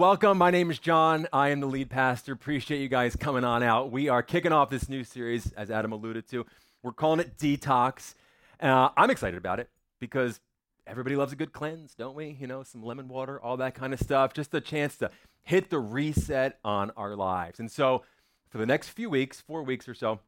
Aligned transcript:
welcome. 0.00 0.38
My 0.38 0.50
name 0.50 0.70
is 0.70 0.78
John. 0.78 1.26
I 1.30 1.50
am 1.50 1.60
the 1.60 1.66
lead 1.66 1.90
pastor. 1.90 2.32
Appreciate 2.32 2.80
you 2.80 2.88
guys 2.88 3.14
coming 3.16 3.44
on 3.44 3.62
out. 3.62 3.92
We 3.92 4.08
are 4.08 4.22
kicking 4.22 4.50
off 4.50 4.70
this 4.70 4.88
new 4.88 5.04
series, 5.04 5.52
as 5.52 5.70
Adam 5.70 5.92
alluded 5.92 6.26
to. 6.28 6.46
We're 6.82 6.92
calling 6.92 7.20
it 7.20 7.36
Detox. 7.36 8.14
Uh, 8.62 8.88
I'm 8.96 9.10
excited 9.10 9.36
about 9.36 9.60
it 9.60 9.68
because 10.00 10.40
everybody 10.86 11.16
loves 11.16 11.34
a 11.34 11.36
good 11.36 11.52
cleanse, 11.52 11.94
don't 11.94 12.16
we? 12.16 12.34
You 12.40 12.46
know, 12.46 12.62
some 12.62 12.82
lemon 12.82 13.08
water, 13.08 13.38
all 13.42 13.58
that 13.58 13.74
kind 13.74 13.92
of 13.92 14.00
stuff. 14.00 14.32
Just 14.32 14.54
a 14.54 14.60
chance 14.62 14.96
to 14.96 15.10
hit 15.42 15.68
the 15.68 15.78
reset 15.78 16.58
on 16.64 16.92
our 16.96 17.14
lives. 17.14 17.60
And 17.60 17.70
so, 17.70 18.02
for 18.48 18.56
the 18.56 18.64
next 18.64 18.88
few 18.88 19.10
weeks, 19.10 19.42
four 19.42 19.62
weeks 19.62 19.86
or 19.86 19.92
so, 19.92 20.20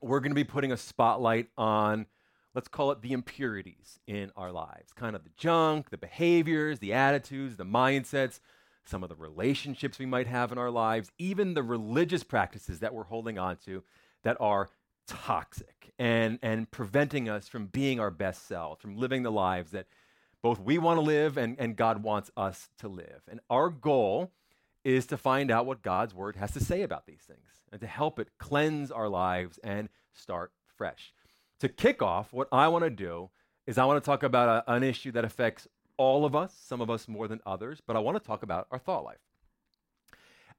we're 0.00 0.18
going 0.18 0.32
to 0.32 0.34
be 0.34 0.42
putting 0.42 0.72
a 0.72 0.76
spotlight 0.76 1.46
on 1.56 2.06
let's 2.56 2.66
call 2.66 2.90
it 2.90 3.02
the 3.02 3.12
impurities 3.12 4.00
in 4.08 4.32
our 4.34 4.50
lives 4.50 4.92
kind 4.96 5.14
of 5.14 5.22
the 5.22 5.30
junk, 5.36 5.90
the 5.90 5.96
behaviors, 5.96 6.80
the 6.80 6.92
attitudes, 6.92 7.54
the 7.54 7.64
mindsets, 7.64 8.40
some 8.88 9.02
of 9.02 9.08
the 9.08 9.16
relationships 9.16 9.98
we 9.98 10.06
might 10.06 10.26
have 10.26 10.52
in 10.52 10.58
our 10.58 10.70
lives, 10.70 11.10
even 11.18 11.54
the 11.54 11.62
religious 11.62 12.22
practices 12.22 12.80
that 12.80 12.94
we're 12.94 13.04
holding 13.04 13.38
on 13.38 13.56
to 13.64 13.82
that 14.22 14.36
are 14.40 14.68
toxic 15.06 15.92
and, 15.98 16.38
and 16.42 16.70
preventing 16.70 17.28
us 17.28 17.48
from 17.48 17.66
being 17.66 18.00
our 18.00 18.10
best 18.10 18.46
selves, 18.46 18.80
from 18.80 18.96
living 18.96 19.22
the 19.22 19.32
lives 19.32 19.70
that 19.72 19.86
both 20.42 20.60
we 20.60 20.78
want 20.78 20.98
to 20.98 21.02
live 21.02 21.36
and, 21.36 21.56
and 21.58 21.76
God 21.76 22.02
wants 22.02 22.30
us 22.36 22.68
to 22.78 22.88
live. 22.88 23.22
And 23.28 23.40
our 23.50 23.68
goal 23.68 24.32
is 24.84 25.06
to 25.06 25.16
find 25.16 25.50
out 25.50 25.66
what 25.66 25.82
God's 25.82 26.14
word 26.14 26.36
has 26.36 26.52
to 26.52 26.60
say 26.60 26.82
about 26.82 27.06
these 27.06 27.22
things 27.26 27.62
and 27.72 27.80
to 27.80 27.86
help 27.86 28.18
it 28.18 28.28
cleanse 28.38 28.90
our 28.90 29.08
lives 29.08 29.58
and 29.64 29.88
start 30.12 30.52
fresh 30.76 31.12
to 31.60 31.68
kick 31.68 32.02
off, 32.02 32.32
what 32.32 32.48
I 32.52 32.68
want 32.68 32.84
to 32.84 32.90
do 32.90 33.30
is 33.66 33.78
I 33.78 33.84
want 33.84 34.02
to 34.02 34.06
talk 34.06 34.22
about 34.22 34.64
a, 34.66 34.72
an 34.72 34.82
issue 34.82 35.12
that 35.12 35.24
affects 35.24 35.66
all 35.96 36.24
of 36.24 36.34
us, 36.34 36.54
some 36.66 36.80
of 36.80 36.90
us 36.90 37.08
more 37.08 37.28
than 37.28 37.40
others, 37.46 37.80
but 37.86 37.96
I 37.96 38.00
want 38.00 38.16
to 38.16 38.26
talk 38.26 38.42
about 38.42 38.66
our 38.70 38.78
thought 38.78 39.04
life. 39.04 39.18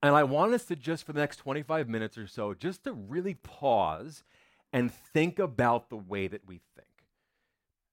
And 0.01 0.15
I 0.15 0.23
want 0.23 0.53
us 0.53 0.65
to 0.65 0.75
just 0.75 1.05
for 1.05 1.13
the 1.13 1.19
next 1.19 1.37
25 1.37 1.89
minutes 1.89 2.17
or 2.17 2.27
so, 2.27 2.53
just 2.53 2.83
to 2.83 2.93
really 2.93 3.33
pause 3.33 4.23
and 4.71 4.91
think 4.93 5.39
about 5.39 5.89
the 5.89 5.97
way 5.97 6.27
that 6.27 6.45
we 6.47 6.61
think. 6.75 6.87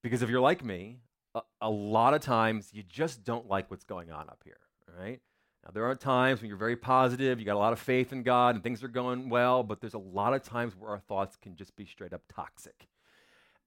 Because 0.02 0.20
if 0.22 0.28
you're 0.28 0.40
like 0.40 0.62
me, 0.62 0.98
a, 1.34 1.40
a 1.62 1.70
lot 1.70 2.14
of 2.14 2.20
times 2.20 2.70
you 2.72 2.82
just 2.82 3.24
don't 3.24 3.48
like 3.48 3.70
what's 3.70 3.84
going 3.84 4.10
on 4.10 4.28
up 4.28 4.42
here, 4.44 4.58
right? 4.98 5.20
Now, 5.64 5.70
there 5.72 5.86
are 5.86 5.94
times 5.94 6.42
when 6.42 6.48
you're 6.48 6.58
very 6.58 6.76
positive, 6.76 7.40
you 7.40 7.46
got 7.46 7.54
a 7.54 7.58
lot 7.58 7.72
of 7.72 7.78
faith 7.78 8.12
in 8.12 8.22
God, 8.22 8.54
and 8.54 8.62
things 8.62 8.84
are 8.84 8.88
going 8.88 9.30
well, 9.30 9.62
but 9.62 9.80
there's 9.80 9.94
a 9.94 9.98
lot 9.98 10.34
of 10.34 10.42
times 10.42 10.74
where 10.78 10.90
our 10.90 10.98
thoughts 10.98 11.36
can 11.36 11.56
just 11.56 11.74
be 11.74 11.86
straight 11.86 12.12
up 12.12 12.20
toxic. 12.30 12.86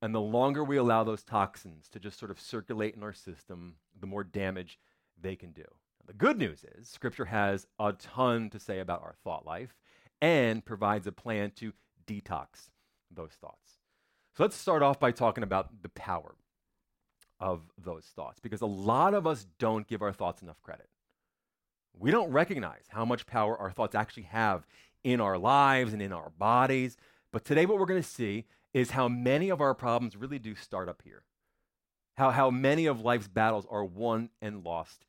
And 0.02 0.14
the 0.14 0.22
longer 0.22 0.64
we 0.64 0.78
allow 0.78 1.04
those 1.04 1.24
toxins 1.24 1.88
to 1.90 2.00
just 2.00 2.20
sort 2.20 2.32
of 2.32 2.40
circulate 2.40 2.96
in 2.96 3.04
our 3.04 3.14
system, 3.14 3.76
the 4.00 4.08
more 4.08 4.24
damage 4.24 4.80
they 5.20 5.36
can 5.36 5.52
do. 5.52 5.66
The 6.06 6.14
good 6.14 6.38
news 6.38 6.64
is, 6.78 6.88
Scripture 6.88 7.26
has 7.26 7.68
a 7.80 7.94
ton 7.94 8.50
to 8.52 8.60
say 8.60 8.80
about 8.80 9.02
our 9.02 9.16
thought 9.24 9.46
life 9.46 9.76
and 10.22 10.64
provides 10.64 11.08
a 11.08 11.12
plan 11.12 11.52
to 11.58 11.74
detox 12.06 12.70
those 13.12 13.34
thoughts. 13.42 13.80
So 14.36 14.44
let's 14.44 14.56
start 14.56 14.84
off 14.84 15.00
by 15.00 15.12
talking 15.12 15.44
about 15.44 15.82
the 15.82 15.90
power 15.90 16.36
of 17.40 17.62
those 17.78 18.06
thoughts, 18.16 18.40
because 18.40 18.62
a 18.62 18.68
lot 18.68 19.14
of 19.14 19.28
us 19.28 19.48
don't 19.60 19.88
give 19.88 20.02
our 20.02 20.14
thoughts 20.14 20.42
enough 20.42 20.62
credit. 20.62 20.90
We 22.00 22.12
don't 22.12 22.32
recognize 22.32 22.86
how 22.90 23.04
much 23.04 23.26
power 23.26 23.58
our 23.58 23.72
thoughts 23.72 23.96
actually 23.96 24.24
have 24.24 24.66
in 25.04 25.20
our 25.20 25.38
lives 25.38 25.94
and 25.94 26.02
in 26.02 26.14
our 26.14 26.30
bodies. 26.38 26.98
But 27.32 27.46
today, 27.46 27.66
what 27.66 27.80
we're 27.80 27.86
going 27.86 28.02
to 28.02 28.08
see 28.08 28.46
is 28.74 28.92
how 28.92 29.08
many 29.08 29.50
of 29.50 29.62
our 29.62 29.74
problems 29.74 30.16
really 30.16 30.40
do 30.40 30.56
start 30.56 30.90
up 30.90 31.02
here. 31.04 31.24
How, 32.16 32.32
how 32.32 32.50
many 32.50 32.86
of 32.86 33.02
life's 33.02 33.28
battles 33.28 33.66
are 33.70 33.86
won 33.86 34.30
and 34.42 34.64
lost 34.64 35.06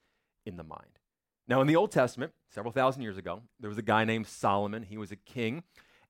in 0.48 0.56
the 0.56 0.64
mind. 0.64 0.98
Now, 1.46 1.60
in 1.60 1.66
the 1.66 1.76
Old 1.76 1.92
Testament, 1.92 2.32
several 2.50 2.72
thousand 2.72 3.02
years 3.02 3.18
ago, 3.18 3.42
there 3.60 3.68
was 3.68 3.78
a 3.78 3.82
guy 3.82 4.04
named 4.04 4.26
Solomon. 4.26 4.82
He 4.82 4.98
was 4.98 5.12
a 5.12 5.16
king, 5.16 5.62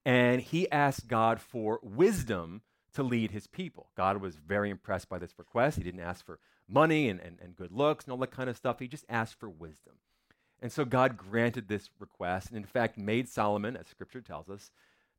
and 0.05 0.41
he 0.41 0.71
asked 0.71 1.09
God 1.09 1.41
for 1.41 1.79
wisdom 1.83 2.63
to 2.95 3.03
lead 3.03 3.31
his 3.31 3.47
people. 3.47 3.91
God 3.97 4.21
was 4.21 4.37
very 4.37 4.71
impressed 4.71 5.09
by 5.09 5.19
this 5.19 5.39
request. 5.39 5.77
He 5.77 5.85
didn't 5.85 6.01
ask 6.01 6.25
for 6.25 6.39
money 6.69 7.09
and, 7.09 7.21
and, 7.21 7.39
and 7.41 7.55
good 7.55 7.73
looks 7.73 8.05
and 8.05 8.13
all 8.13 8.19
that 8.19 8.31
kind 8.31 8.49
of 8.49 8.57
stuff. 8.57 8.79
He 8.79 8.89
just 8.89 9.05
asked 9.09 9.39
for 9.39 9.49
wisdom. 9.49 9.95
And 10.61 10.73
so 10.73 10.85
God 10.85 11.17
granted 11.17 11.69
this 11.69 11.91
request, 12.01 12.49
and 12.49 12.57
in 12.57 12.65
fact, 12.65 12.99
made 12.99 13.29
Solomon, 13.29 13.77
as 13.77 13.87
scripture 13.87 14.21
tells 14.21 14.49
us, 14.49 14.73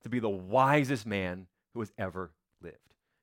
to 0.04 0.10
be 0.10 0.20
the 0.20 0.30
wisest 0.30 1.06
man 1.06 1.48
who 1.74 1.80
has 1.80 1.92
ever 1.98 2.32
lived. 2.62 2.78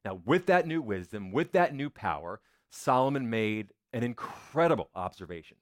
Now, 0.05 0.21
with 0.25 0.47
that 0.47 0.67
new 0.67 0.81
wisdom, 0.81 1.33
with 1.33 1.53
that 1.53 1.75
new 1.75 1.91
power, 1.91 2.41
Solomon 2.71 3.29
made 3.29 3.73
an 3.93 4.03
incredible 4.03 4.91
observation 4.95 5.57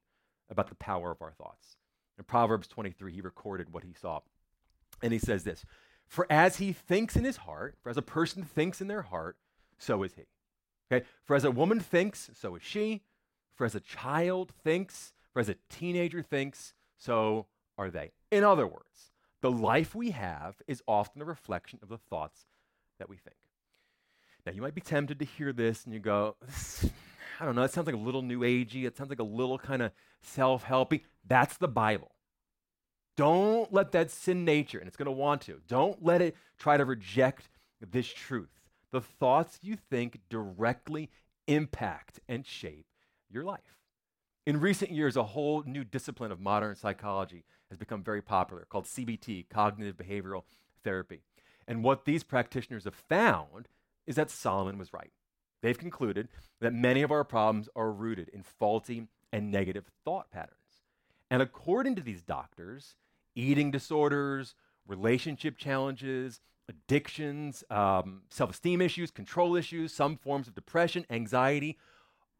about 0.51 0.69
the 0.69 0.75
power 0.75 1.11
of 1.11 1.23
our 1.23 1.33
thoughts. 1.33 1.77
In 2.19 2.25
Proverbs 2.25 2.69
23, 2.69 3.13
he 3.13 3.21
recorded 3.21 3.73
what 3.73 3.85
he 3.85 3.95
saw. 3.95 4.21
And 5.03 5.13
he 5.13 5.19
says 5.19 5.45
this 5.45 5.65
For 6.07 6.27
as 6.31 6.57
he 6.57 6.73
thinks 6.73 7.17
in 7.17 7.25
his 7.25 7.39
heart, 7.39 7.77
for 7.83 7.91
as 7.91 7.97
a 7.97 8.03
person 8.03 8.43
thinks 8.43 8.81
in 8.81 8.89
their 8.89 9.03
heart, 9.03 9.37
so 9.79 10.03
is 10.03 10.15
he. 10.15 10.25
Okay? 10.93 11.07
For 11.25 11.35
as 11.35 11.45
a 11.45 11.51
woman 11.51 11.81
thinks, 11.81 12.31
so 12.35 12.55
is 12.55 12.63
she. 12.63 13.03
For 13.55 13.65
as 13.65 13.75
a 13.75 13.81
child 13.81 14.53
thinks, 14.63 15.13
for 15.33 15.41
as 15.41 15.49
a 15.49 15.57
teenager 15.69 16.23
thinks, 16.23 16.75
so 16.97 17.47
are 17.79 17.91
they. 17.91 18.13
In 18.31 18.45
other 18.45 18.67
words, 18.67 19.13
the 19.41 19.51
life 19.51 19.95
we 19.95 20.11
have 20.11 20.57
is 20.67 20.83
often 20.87 21.23
a 21.23 21.27
reflection 21.27 21.79
of 21.83 21.89
the 21.89 21.99
thoughts 21.99 22.47
that 22.99 23.09
we 23.09 23.17
think. 23.17 23.37
Now, 24.47 24.53
you 24.53 24.63
might 24.63 24.75
be 24.75 24.81
tempted 24.81 25.19
to 25.19 25.25
hear 25.25 25.53
this 25.53 25.85
and 25.85 25.95
you 25.95 26.01
go, 26.01 26.37
I 27.41 27.45
don't 27.45 27.55
know, 27.55 27.63
it 27.63 27.73
sounds 27.73 27.87
like 27.87 27.97
a 27.97 27.99
little 27.99 28.23
new 28.23 28.41
agey. 28.41 28.85
It 28.85 28.97
sounds 28.97 29.11
like 29.11 29.19
a 29.19 29.25
little 29.25 29.59
kind 29.59 29.83
of 29.83 29.93
self 30.23 30.65
helpy. 30.65 31.03
That's 31.27 31.57
the 31.57 31.69
Bible. 31.69 32.13
Don't 33.17 33.73
let 33.73 33.93
that 33.93 34.11
sin 34.11 34.45
nature, 34.45 34.79
and 34.79 34.89
it's 34.89 34.97
going 34.97 35.07
to 35.07 35.13
want 35.13 35.43
to, 35.43 35.61
don't 35.69 36.03
let 36.05 36.21
it 36.21 36.35
try 36.59 36.77
to 36.77 36.85
reject 36.85 37.49
this 37.81 38.09
truth. 38.13 38.49
The 38.91 39.01
thoughts 39.01 39.59
you 39.63 39.77
think 39.77 40.21
directly 40.29 41.11
impact 41.47 42.21
and 42.29 42.45
shape 42.45 42.87
your 43.31 43.45
life. 43.45 43.79
In 44.47 44.61
recent 44.61 44.91
years, 44.91 45.17
a 45.17 45.23
whole 45.23 45.63
new 45.65 45.85
discipline 45.85 46.33
of 46.33 46.41
modern 46.41 46.77
psychology 46.77 47.45
has 47.71 47.79
become 47.79 48.03
very 48.03 48.21
popular 48.21 48.67
called 48.69 48.85
CBT, 48.85 49.49
cognitive 49.49 49.97
behavioral 49.97 50.43
therapy. 50.83 51.23
And 51.67 51.83
what 51.83 52.05
these 52.05 52.23
practitioners 52.23 52.85
have 52.85 52.95
found 52.95 53.69
is 54.07 54.17
that 54.17 54.31
Solomon 54.31 54.79
was 54.79 54.93
right. 54.93 55.13
They've 55.63 55.79
concluded 55.79 56.29
that 56.61 56.75
many 56.75 57.03
of 57.03 57.11
our 57.11 57.25
problems 57.25 57.69
are 57.75 57.91
rooted 57.91 58.29
in 58.29 58.43
faulty 58.43 59.09
and 59.33 59.51
negative 59.51 59.87
thought 60.05 60.31
patterns. 60.31 60.59
And 61.31 61.41
according 61.41 61.97
to 61.97 62.03
these 62.03 62.23
doctors, 62.23 62.97
eating 63.35 63.71
disorders, 63.71 64.55
relationship 64.87 65.57
challenges, 65.57 66.41
addictions, 66.69 67.65
um, 67.71 68.23
self 68.31 68.51
esteem 68.51 68.81
issues, 68.81 69.11
control 69.11 69.57
issues, 69.57 69.93
some 69.93 70.17
forms 70.17 70.49
of 70.49 70.55
depression, 70.55 71.07
anxiety, 71.11 71.79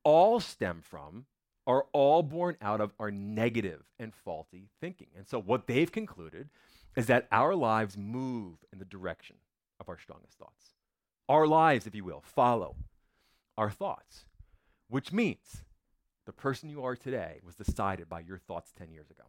all 0.03 0.39
stem 0.39 0.81
from, 0.83 1.27
are 1.67 1.87
all 1.93 2.23
born 2.23 2.57
out 2.61 2.81
of 2.81 2.93
our 2.99 3.11
negative 3.11 3.85
and 3.99 4.15
faulty 4.15 4.69
thinking. 4.81 5.09
And 5.17 5.27
so, 5.27 5.41
what 5.41 5.67
they've 5.67 5.91
concluded 5.91 6.51
is 6.97 7.07
that 7.07 7.27
our 7.33 7.55
lives 7.55 7.97
move 7.97 8.59
in 8.73 8.79
the 8.79 8.85
direction 8.85 9.37
of 9.81 9.89
our 9.89 9.99
strongest 9.99 10.39
thoughts. 10.39 10.75
Our 11.29 11.47
lives, 11.47 11.87
if 11.87 11.95
you 11.95 12.05
will, 12.05 12.23
follow 12.25 12.77
our 13.57 13.71
thoughts, 13.71 14.27
which 14.89 15.13
means 15.13 15.65
the 16.27 16.33
person 16.33 16.71
you 16.71 16.83
are 16.85 16.97
today 16.97 17.41
was 17.45 17.57
decided 17.57 18.09
by 18.09 18.21
your 18.21 18.39
thoughts 18.39 18.73
10 18.77 18.91
years 18.91 19.11
ago. 19.11 19.25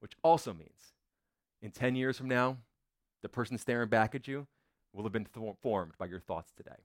Which 0.00 0.12
also 0.22 0.52
means 0.52 0.92
in 1.62 1.70
10 1.70 1.96
years 1.96 2.18
from 2.18 2.28
now, 2.28 2.58
the 3.22 3.28
person 3.28 3.56
staring 3.56 3.88
back 3.88 4.14
at 4.14 4.28
you 4.28 4.46
will 4.92 5.02
have 5.02 5.12
been 5.12 5.26
th- 5.26 5.56
formed 5.62 5.92
by 5.98 6.06
your 6.06 6.20
thoughts 6.20 6.52
today, 6.52 6.84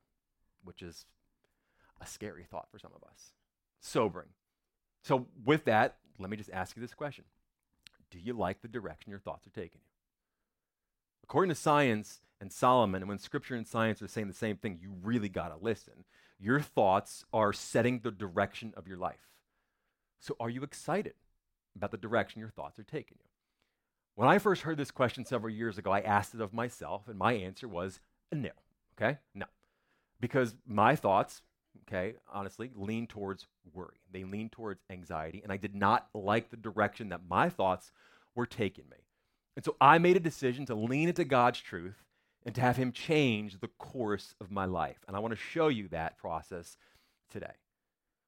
which 0.63 0.81
is 0.81 1.05
a 2.01 2.07
scary 2.07 2.43
thought 2.43 2.67
for 2.71 2.79
some 2.79 2.91
of 2.95 3.03
us. 3.03 3.33
Sobering. 3.81 4.29
So, 5.03 5.27
with 5.45 5.65
that, 5.65 5.97
let 6.17 6.29
me 6.29 6.37
just 6.37 6.49
ask 6.51 6.75
you 6.75 6.81
this 6.81 6.93
question 6.93 7.25
Do 8.11 8.19
you 8.19 8.33
like 8.33 8.61
the 8.61 8.67
direction 8.67 9.09
your 9.09 9.19
thoughts 9.19 9.45
are 9.47 9.51
taking 9.51 9.81
you? 9.83 9.91
According 11.23 11.49
to 11.49 11.55
science 11.55 12.21
and 12.41 12.51
Solomon, 12.51 13.01
and 13.01 13.09
when 13.09 13.19
scripture 13.19 13.55
and 13.55 13.67
science 13.67 14.01
are 14.01 14.07
saying 14.07 14.27
the 14.27 14.33
same 14.33 14.57
thing, 14.57 14.79
you 14.81 14.95
really 15.03 15.29
got 15.29 15.49
to 15.49 15.63
listen. 15.63 16.05
Your 16.39 16.59
thoughts 16.59 17.25
are 17.33 17.53
setting 17.53 17.99
the 17.99 18.11
direction 18.11 18.73
of 18.75 18.87
your 18.87 18.97
life. 18.97 19.29
So, 20.19 20.35
are 20.39 20.49
you 20.49 20.63
excited 20.63 21.13
about 21.75 21.91
the 21.91 21.97
direction 21.97 22.39
your 22.39 22.49
thoughts 22.49 22.79
are 22.79 22.83
taking 22.83 23.17
you? 23.19 23.29
When 24.15 24.27
I 24.27 24.37
first 24.37 24.63
heard 24.63 24.77
this 24.77 24.91
question 24.91 25.23
several 25.25 25.53
years 25.53 25.77
ago, 25.77 25.91
I 25.91 26.01
asked 26.01 26.33
it 26.33 26.41
of 26.41 26.53
myself, 26.53 27.07
and 27.07 27.17
my 27.17 27.33
answer 27.33 27.67
was 27.67 27.99
no. 28.31 28.49
Okay? 28.97 29.19
No. 29.33 29.45
Because 30.19 30.55
my 30.65 30.95
thoughts, 30.95 31.41
okay, 31.87 32.15
honestly, 32.31 32.71
lean 32.75 33.07
towards 33.07 33.47
worry. 33.73 33.97
They 34.11 34.23
lean 34.23 34.49
towards 34.49 34.81
anxiety, 34.89 35.41
and 35.43 35.51
I 35.51 35.57
did 35.57 35.75
not 35.75 36.07
like 36.13 36.49
the 36.49 36.57
direction 36.57 37.09
that 37.09 37.21
my 37.27 37.49
thoughts 37.49 37.91
were 38.35 38.45
taking 38.45 38.85
me. 38.89 38.97
And 39.55 39.65
so 39.65 39.75
I 39.81 39.97
made 39.97 40.15
a 40.15 40.21
decision 40.21 40.65
to 40.67 40.75
lean 40.75 41.09
into 41.09 41.25
God's 41.25 41.59
truth 41.59 42.03
and 42.45 42.55
to 42.55 42.61
have 42.61 42.77
Him 42.77 42.91
change 42.91 43.59
the 43.59 43.67
course 43.67 44.35
of 44.39 44.51
my 44.51 44.65
life. 44.65 44.99
And 45.07 45.15
I 45.15 45.19
want 45.19 45.33
to 45.33 45.39
show 45.39 45.67
you 45.67 45.87
that 45.89 46.17
process 46.17 46.77
today. 47.29 47.53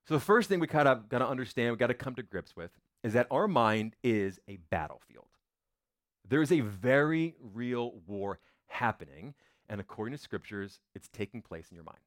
So 0.08 0.16
the 0.16 0.20
first 0.20 0.50
thing 0.50 0.60
we 0.60 0.68
kind 0.68 0.88
of 0.88 1.08
got 1.08 1.20
to 1.20 1.28
understand, 1.28 1.72
we 1.72 1.78
got 1.78 1.88
to 1.88 1.94
come 1.94 2.16
to 2.16 2.24
grips 2.24 2.56
with, 2.56 2.72
is 3.04 3.14
that 3.14 3.28
our 3.32 3.48
mind 3.48 3.96
is 4.04 4.40
a 4.48 4.58
battlefield. 4.70 5.28
There 6.28 6.42
is 6.42 6.52
a 6.52 6.60
very 6.62 7.36
real 7.40 7.94
war 8.08 8.40
happening, 8.68 9.34
and 9.70 9.80
according 9.80 10.14
to 10.14 10.22
scriptures, 10.22 10.80
it's 10.96 11.08
taking 11.08 11.42
place 11.42 11.70
in 11.70 11.76
your 11.76 11.84
mind. 11.84 12.00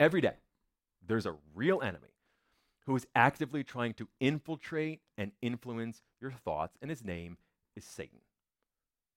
Every 0.00 0.20
day, 0.20 0.34
there's 1.06 1.26
a 1.26 1.34
real 1.54 1.80
enemy 1.82 2.14
who 2.86 2.96
is 2.96 3.06
actively 3.14 3.64
trying 3.64 3.94
to 3.94 4.08
infiltrate 4.20 5.00
and 5.16 5.32
influence 5.42 6.02
your 6.20 6.30
thoughts, 6.30 6.76
and 6.80 6.90
his 6.90 7.04
name 7.04 7.36
is 7.76 7.84
Satan. 7.84 8.20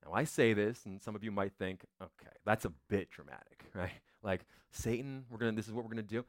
Now, 0.06 0.14
I 0.14 0.24
say 0.24 0.54
this, 0.54 0.86
and 0.86 1.02
some 1.02 1.16
of 1.16 1.24
you 1.24 1.32
might 1.32 1.54
think, 1.54 1.86
okay, 2.02 2.36
that's 2.46 2.66
a 2.66 2.74
bit 2.90 3.12
dramatic, 3.12 3.66
right? 3.74 3.92
Like, 4.24 4.42
Satan, 4.72 5.26
we're 5.30 5.38
gonna, 5.38 5.52
this 5.54 5.68
is 5.68 5.74
what 5.74 5.84
we're 5.84 5.94
going 5.94 6.06
to 6.06 6.16
do. 6.16 6.26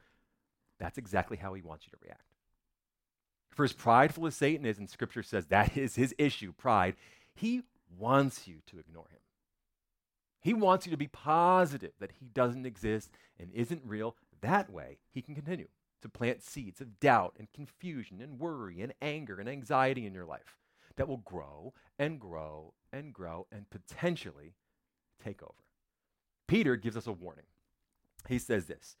That's 0.79 0.97
exactly 0.97 1.37
how 1.37 1.53
he 1.53 1.61
wants 1.61 1.85
you 1.85 1.91
to 1.91 1.97
react. 2.03 2.21
For 3.51 3.63
as 3.63 3.73
prideful 3.73 4.25
as 4.25 4.35
Satan 4.35 4.65
is, 4.65 4.77
and 4.77 4.89
Scripture 4.89 5.23
says 5.23 5.47
that 5.47 5.77
is 5.77 5.95
his 5.95 6.13
issue, 6.17 6.53
pride, 6.53 6.95
he 7.33 7.63
wants 7.97 8.47
you 8.47 8.57
to 8.67 8.79
ignore 8.79 9.07
him. 9.09 9.19
He 10.41 10.53
wants 10.53 10.85
you 10.85 10.91
to 10.91 10.97
be 10.97 11.07
positive 11.07 11.93
that 11.99 12.11
he 12.19 12.25
doesn't 12.25 12.65
exist 12.65 13.11
and 13.39 13.49
isn't 13.53 13.81
real. 13.85 14.15
That 14.43 14.69
way, 14.69 14.99
he 15.09 15.21
can 15.21 15.35
continue 15.35 15.69
to 16.01 16.09
plant 16.09 16.43
seeds 16.43 16.81
of 16.81 16.99
doubt 16.99 17.37
and 17.39 17.51
confusion 17.53 18.21
and 18.21 18.37
worry 18.37 18.81
and 18.81 18.93
anger 19.01 19.39
and 19.39 19.47
anxiety 19.47 20.05
in 20.05 20.13
your 20.13 20.25
life 20.25 20.59
that 20.97 21.07
will 21.07 21.17
grow 21.17 21.73
and 21.97 22.19
grow 22.19 22.73
and 22.91 23.13
grow 23.13 23.47
and 23.53 23.69
potentially 23.69 24.53
take 25.23 25.41
over. 25.41 25.53
Peter 26.45 26.75
gives 26.75 26.97
us 26.97 27.07
a 27.07 27.13
warning. 27.13 27.45
He 28.27 28.37
says 28.37 28.65
this 28.65 28.97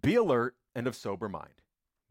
Be 0.00 0.14
alert 0.14 0.56
and 0.74 0.86
of 0.86 0.96
sober 0.96 1.28
mind. 1.28 1.60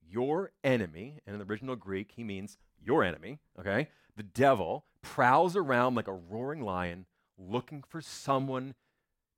Your 0.08 0.52
enemy, 0.64 1.22
and 1.26 1.34
in 1.34 1.40
the 1.40 1.52
original 1.52 1.76
Greek, 1.76 2.12
he 2.16 2.24
means 2.24 2.60
your 2.80 3.04
enemy, 3.04 3.40
okay? 3.60 3.90
The 4.16 4.22
devil 4.22 4.86
prowls 5.02 5.56
around 5.56 5.96
like 5.96 6.08
a 6.08 6.14
roaring 6.14 6.62
lion 6.62 7.08
looking 7.36 7.82
for 7.82 8.00
someone 8.00 8.76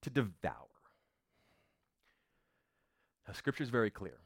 to 0.01 0.09
devour. 0.09 0.67
Now, 3.27 3.33
scripture 3.33 3.63
is 3.63 3.69
very 3.69 3.89
clear. 3.89 4.19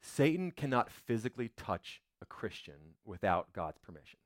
Satan 0.00 0.52
cannot 0.52 0.90
physically 0.90 1.50
touch 1.56 2.00
a 2.22 2.26
Christian 2.26 2.94
without 3.04 3.52
God's 3.52 3.78
permission. 3.78 4.20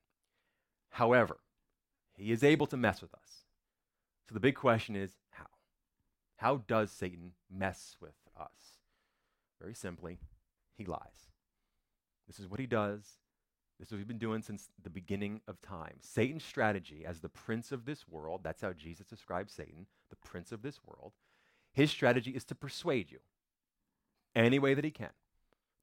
However, 0.91 1.38
he 2.14 2.31
is 2.31 2.44
able 2.44 2.67
to 2.67 2.76
mess 2.76 3.00
with 3.00 3.14
us. 3.14 3.47
So 4.29 4.35
the 4.35 4.41
big 4.41 4.55
question 4.55 4.94
is 4.94 5.17
how? 5.31 5.47
How 6.37 6.56
does 6.56 6.91
Satan 6.91 7.32
mess 7.50 7.97
with 8.00 8.14
us? 8.38 8.79
Very 9.61 9.75
simply, 9.75 10.19
he 10.76 10.85
lies. 10.85 11.31
This 12.26 12.38
is 12.38 12.49
what 12.49 12.61
he 12.61 12.67
does. 12.67 13.19
This 13.79 13.88
is 13.88 13.93
what 13.93 13.99
we've 13.99 14.08
been 14.08 14.19
doing 14.19 14.43
since 14.43 14.69
the 14.82 14.91
beginning 14.91 15.41
of 15.49 15.61
time. 15.62 15.97
Satan's 16.00 16.44
strategy 16.44 17.05
as 17.06 17.20
the 17.20 17.29
prince 17.29 17.73
of 17.73 17.85
this 17.85 18.06
world, 18.06 18.43
that's 18.44 18.62
how 18.62 18.73
Jesus 18.73 19.06
describes 19.06 19.53
Satan, 19.53 19.87
the 20.11 20.17
prince 20.17 20.53
of 20.53 20.62
this 20.62 20.81
world. 20.85 21.12
His 21.73 21.91
strategy 21.91 22.32
is 22.32 22.44
to 22.44 22.55
persuade 22.55 23.11
you 23.11 23.20
any 24.34 24.58
way 24.58 24.75
that 24.75 24.84
he 24.84 24.90
can 24.90 25.11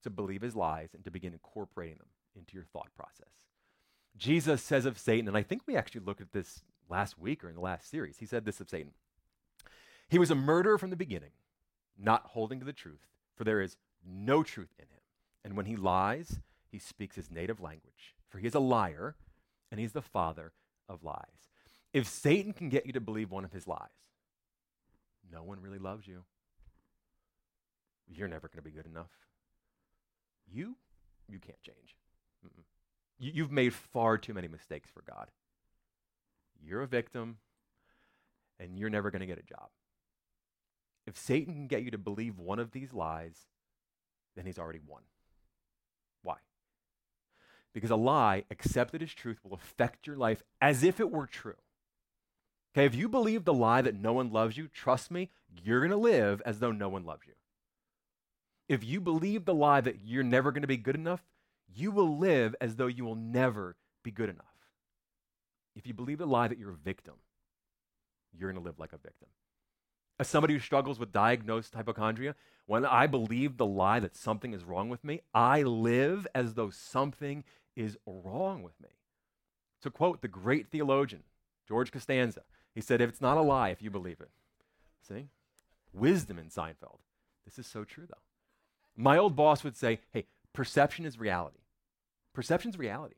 to 0.04 0.10
believe 0.10 0.42
his 0.42 0.56
lies 0.56 0.90
and 0.94 1.04
to 1.04 1.12
begin 1.12 1.34
incorporating 1.34 1.98
them 1.98 2.08
into 2.36 2.56
your 2.56 2.64
thought 2.64 2.90
process. 2.96 3.34
Jesus 4.18 4.62
says 4.62 4.86
of 4.86 4.98
Satan, 4.98 5.28
and 5.28 5.38
I 5.38 5.44
think 5.44 5.64
we 5.66 5.76
actually 5.76 6.02
looked 6.02 6.22
at 6.22 6.32
this 6.32 6.64
last 6.90 7.20
week 7.20 7.44
or 7.44 7.50
in 7.50 7.56
the 7.56 7.62
last 7.62 7.90
series, 7.90 8.18
he 8.18 8.26
said 8.26 8.46
this 8.46 8.60
of 8.60 8.70
Satan 8.70 8.92
He 10.08 10.20
was 10.20 10.32
a 10.32 10.36
murderer 10.36 10.78
from 10.78 10.90
the 10.90 10.96
beginning, 10.96 11.32
not 11.98 12.28
holding 12.28 12.60
to 12.60 12.66
the 12.66 12.74
truth, 12.74 13.08
for 13.36 13.44
there 13.44 13.62
is 13.62 13.78
no 14.06 14.44
truth 14.44 14.74
in 14.78 14.86
him. 14.86 15.02
And 15.44 15.56
when 15.56 15.66
he 15.66 15.76
lies, 15.76 16.40
he 16.70 16.80
speaks 16.80 17.16
his 17.16 17.32
native 17.32 17.62
language, 17.62 18.16
for 18.30 18.40
he 18.40 18.48
is 18.48 18.56
a 18.56 18.60
liar 18.60 19.16
and 19.72 19.80
he's 19.80 19.94
the 19.94 20.02
father 20.02 20.54
of 20.88 21.04
lies. 21.04 21.50
If 21.94 22.08
Satan 22.08 22.54
can 22.54 22.70
get 22.70 22.86
you 22.86 22.94
to 22.94 23.02
believe 23.02 23.32
one 23.32 23.46
of 23.46 23.52
his 23.52 23.68
lies, 23.68 23.90
no 25.32 25.44
one 25.44 25.62
really 25.62 25.80
loves 25.80 26.08
you. 26.08 26.24
You're 28.10 28.28
never 28.28 28.48
going 28.48 28.58
to 28.58 28.70
be 28.70 28.76
good 28.76 28.86
enough. 28.86 29.12
You, 30.52 30.76
you 31.28 31.40
can't 31.40 31.62
change. 31.62 31.96
You, 33.20 33.32
you've 33.34 33.52
made 33.52 33.74
far 33.74 34.18
too 34.18 34.34
many 34.34 34.48
mistakes 34.48 34.90
for 34.90 35.04
God. 35.10 35.30
You're 36.62 36.82
a 36.82 36.88
victim, 36.88 37.38
and 38.60 38.78
you're 38.78 38.90
never 38.90 39.12
going 39.12 39.22
to 39.22 39.26
get 39.26 39.38
a 39.40 39.44
job. 39.44 39.70
If 41.08 41.18
Satan 41.18 41.54
can 41.54 41.68
get 41.68 41.84
you 41.84 41.92
to 41.92 41.98
believe 41.98 42.38
one 42.38 42.60
of 42.60 42.72
these 42.72 42.94
lies, 42.94 43.48
then 44.36 44.46
he's 44.46 44.60
already 44.60 44.80
won. 44.86 45.02
Why? 46.22 46.36
Because 47.74 47.92
a 47.92 47.96
lie 47.96 48.44
accepted 48.52 49.02
as 49.02 49.14
truth 49.14 49.40
will 49.44 49.54
affect 49.54 50.08
your 50.08 50.18
life 50.18 50.44
as 50.62 50.84
if 50.84 51.00
it 51.00 51.12
were 51.12 51.28
true. 51.28 51.56
Okay, 52.74 52.86
if 52.86 52.94
you 52.94 53.10
believe 53.10 53.46
the 53.46 53.54
lie 53.54 53.82
that 53.82 53.96
no 53.96 54.14
one 54.14 54.32
loves 54.32 54.58
you, 54.58 54.68
trust 54.68 55.10
me, 55.10 55.30
you're 55.64 55.80
going 55.80 55.92
to 55.92 55.98
live 55.98 56.42
as 56.46 56.60
though 56.60 56.72
no 56.72 56.90
one 56.90 57.06
loves 57.06 57.26
you. 57.26 57.34
If 58.70 58.84
you 58.84 59.02
believe 59.02 59.46
the 59.46 59.54
lie 59.54 59.82
that 59.82 59.98
you're 60.06 60.24
never 60.24 60.52
going 60.52 60.62
to 60.62 60.68
be 60.68 60.78
good 60.78 60.96
enough, 60.96 61.24
you 61.76 61.92
will 61.92 62.18
live 62.18 62.56
as 62.62 62.76
though 62.76 62.88
you 62.88 63.04
will 63.04 63.16
never 63.16 63.76
be 64.04 64.12
good 64.12 64.30
enough. 64.30 64.46
If 65.76 65.88
you 65.88 65.94
believe 65.94 66.20
the 66.20 66.28
lie 66.28 66.48
that 66.48 66.60
you're 66.60 66.72
a 66.72 66.76
victim, 66.76 67.16
you're 68.32 68.52
going 68.52 68.62
to 68.62 68.68
live 68.68 68.80
like 68.80 68.94
a 68.94 68.98
victim. 68.98 69.30
As 70.20 70.28
somebody 70.28 70.54
who 70.54 70.60
struggles 70.60 71.00
with 71.00 71.12
diagnosed 71.12 71.74
hypochondria, 71.74 72.36
when 72.66 72.86
I 72.86 73.08
believe 73.08 73.58
the 73.58 73.66
lie 73.66 74.00
that 74.00 74.16
something 74.16 74.54
is 74.54 74.64
wrong 74.64 74.90
with 74.90 75.04
me, 75.04 75.22
I 75.34 75.64
live 75.64 76.28
as 76.36 76.54
though 76.54 76.70
something 76.70 77.44
is 77.76 77.98
wrong 78.06 78.62
with 78.62 78.80
me. 78.82 78.90
To 79.82 79.90
quote 79.90 80.22
the 80.22 80.28
great 80.28 80.70
theologian, 80.70 81.24
George 81.68 81.92
Costanza, 81.92 82.42
he 82.76 82.82
said, 82.82 83.02
If 83.02 83.10
it's 83.10 83.22
not 83.22 83.38
a 83.38 83.42
lie, 83.42 83.70
if 83.70 83.82
you 83.82 83.90
believe 83.90 84.20
it. 84.20 84.30
See? 85.08 85.30
Wisdom 85.94 86.38
in 86.38 86.50
Seinfeld. 86.50 87.00
This 87.46 87.58
is 87.58 87.66
so 87.66 87.84
true, 87.84 88.06
though. 88.08 88.29
My 89.02 89.18
old 89.18 89.34
boss 89.34 89.64
would 89.64 89.78
say, 89.78 90.02
hey, 90.12 90.26
perception 90.52 91.06
is 91.06 91.18
reality. 91.18 91.60
Perception 92.34 92.70
is 92.70 92.78
reality. 92.78 93.16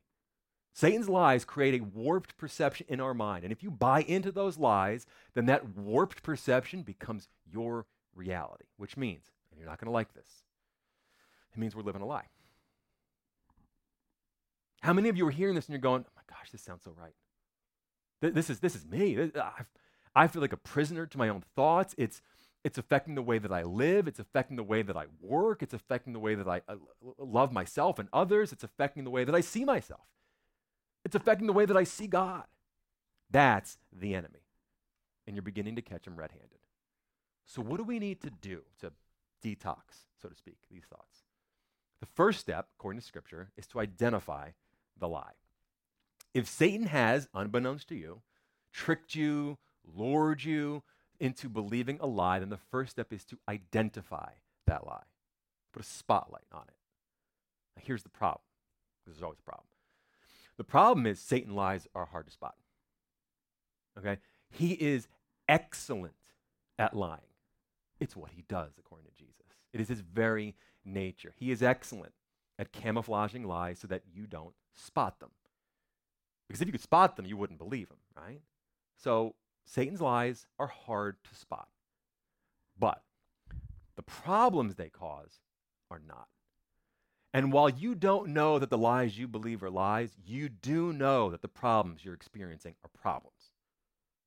Satan's 0.73 1.09
lies 1.09 1.43
create 1.43 1.81
a 1.81 1.83
warped 1.83 2.37
perception 2.37 2.85
in 2.87 3.01
our 3.01 3.15
mind. 3.15 3.43
And 3.43 3.51
if 3.51 3.63
you 3.63 3.71
buy 3.71 4.03
into 4.03 4.31
those 4.31 4.59
lies, 4.59 5.07
then 5.33 5.47
that 5.47 5.75
warped 5.75 6.21
perception 6.21 6.83
becomes 6.83 7.27
your 7.51 7.87
reality, 8.15 8.65
which 8.77 8.95
means, 8.95 9.31
and 9.49 9.59
you're 9.59 9.67
not 9.67 9.79
going 9.79 9.87
to 9.87 9.91
like 9.91 10.13
this, 10.13 10.43
it 11.51 11.59
means 11.59 11.75
we're 11.75 11.81
living 11.81 12.03
a 12.03 12.05
lie. 12.05 12.27
How 14.81 14.93
many 14.93 15.09
of 15.09 15.17
you 15.17 15.27
are 15.27 15.31
hearing 15.31 15.55
this 15.55 15.65
and 15.65 15.73
you're 15.73 15.81
going, 15.81 16.05
oh 16.07 16.13
my 16.15 16.21
gosh, 16.29 16.51
this 16.51 16.61
sounds 16.61 16.83
so 16.83 16.93
right? 16.95 17.15
This 18.21 18.51
is, 18.51 18.59
this 18.59 18.75
is 18.75 18.85
me. 18.85 19.31
I 20.15 20.27
feel 20.27 20.43
like 20.43 20.53
a 20.53 20.57
prisoner 20.57 21.07
to 21.07 21.17
my 21.17 21.27
own 21.27 21.43
thoughts. 21.55 21.95
It's, 21.97 22.21
it's 22.63 22.77
affecting 22.77 23.15
the 23.15 23.21
way 23.21 23.39
that 23.39 23.51
I 23.51 23.63
live. 23.63 24.07
It's 24.07 24.19
affecting 24.19 24.55
the 24.55 24.63
way 24.63 24.81
that 24.81 24.95
I 24.95 25.05
work. 25.19 25.63
It's 25.63 25.73
affecting 25.73 26.13
the 26.13 26.19
way 26.19 26.35
that 26.35 26.47
I 26.47 26.61
uh, 26.67 26.75
love 27.17 27.51
myself 27.51 27.97
and 27.97 28.07
others. 28.13 28.51
It's 28.51 28.63
affecting 28.63 29.03
the 29.03 29.09
way 29.09 29.23
that 29.23 29.33
I 29.33 29.41
see 29.41 29.65
myself. 29.65 30.05
It's 31.03 31.15
affecting 31.15 31.47
the 31.47 31.53
way 31.53 31.65
that 31.65 31.77
I 31.77 31.83
see 31.83 32.07
God. 32.07 32.43
That's 33.31 33.77
the 33.91 34.13
enemy. 34.13 34.43
And 35.25 35.35
you're 35.35 35.41
beginning 35.41 35.75
to 35.77 35.81
catch 35.81 36.05
him 36.05 36.15
red 36.15 36.31
handed. 36.31 36.59
So, 37.47 37.61
what 37.61 37.77
do 37.77 37.83
we 37.83 37.99
need 37.99 38.21
to 38.21 38.29
do 38.29 38.61
to 38.79 38.91
detox, 39.43 40.05
so 40.21 40.29
to 40.29 40.35
speak, 40.35 40.57
these 40.69 40.85
thoughts? 40.89 41.23
The 41.99 42.05
first 42.05 42.39
step, 42.39 42.67
according 42.77 43.01
to 43.01 43.05
Scripture, 43.05 43.49
is 43.57 43.67
to 43.67 43.79
identify 43.79 44.51
the 44.99 45.07
lie. 45.07 45.33
If 46.33 46.47
Satan 46.47 46.87
has, 46.87 47.27
unbeknownst 47.33 47.89
to 47.89 47.95
you, 47.95 48.21
tricked 48.71 49.15
you, 49.15 49.57
lured 49.83 50.43
you, 50.43 50.83
into 51.21 51.47
believing 51.47 51.99
a 52.01 52.07
lie, 52.07 52.39
then 52.39 52.49
the 52.49 52.57
first 52.57 52.91
step 52.91 53.13
is 53.13 53.23
to 53.25 53.37
identify 53.47 54.31
that 54.65 54.85
lie, 54.85 55.03
put 55.71 55.83
a 55.83 55.87
spotlight 55.87 56.47
on 56.51 56.63
it. 56.67 56.75
Now, 57.77 57.83
here's 57.85 58.03
the 58.03 58.09
problem, 58.09 58.41
there's 59.05 59.21
always 59.21 59.39
a 59.39 59.43
problem. 59.43 59.67
The 60.57 60.63
problem 60.63 61.05
is 61.05 61.19
Satan 61.19 61.55
lies 61.55 61.87
are 61.95 62.05
hard 62.05 62.25
to 62.25 62.31
spot. 62.31 62.55
Okay? 63.97 64.17
He 64.49 64.73
is 64.73 65.07
excellent 65.47 66.13
at 66.77 66.95
lying. 66.95 67.21
It's 67.99 68.15
what 68.15 68.31
he 68.31 68.43
does, 68.49 68.71
according 68.79 69.07
to 69.07 69.13
Jesus. 69.13 69.35
It 69.73 69.79
is 69.79 69.87
his 69.87 70.01
very 70.01 70.55
nature. 70.83 71.33
He 71.37 71.51
is 71.51 71.61
excellent 71.61 72.13
at 72.57 72.71
camouflaging 72.71 73.43
lies 73.43 73.79
so 73.79 73.87
that 73.87 74.03
you 74.11 74.25
don't 74.25 74.55
spot 74.75 75.19
them. 75.19 75.29
Because 76.47 76.61
if 76.61 76.67
you 76.67 76.71
could 76.71 76.81
spot 76.81 77.15
them, 77.15 77.25
you 77.25 77.37
wouldn't 77.37 77.59
believe 77.59 77.89
them, 77.89 77.99
right? 78.17 78.41
So 78.97 79.35
Satan's 79.71 80.01
lies 80.01 80.47
are 80.59 80.67
hard 80.67 81.15
to 81.23 81.33
spot. 81.33 81.69
But 82.77 83.03
the 83.95 84.01
problems 84.01 84.75
they 84.75 84.89
cause 84.89 85.39
are 85.89 86.01
not. 86.05 86.27
And 87.33 87.53
while 87.53 87.69
you 87.69 87.95
don't 87.95 88.33
know 88.33 88.59
that 88.59 88.69
the 88.69 88.77
lies 88.77 89.17
you 89.17 89.29
believe 89.29 89.63
are 89.63 89.69
lies, 89.69 90.17
you 90.25 90.49
do 90.49 90.91
know 90.91 91.31
that 91.31 91.41
the 91.41 91.47
problems 91.47 92.03
you're 92.03 92.13
experiencing 92.13 92.75
are 92.83 92.89
problems. 93.01 93.51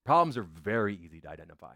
Problems 0.06 0.38
are 0.38 0.44
very 0.44 0.96
easy 0.96 1.20
to 1.20 1.28
identify. 1.28 1.74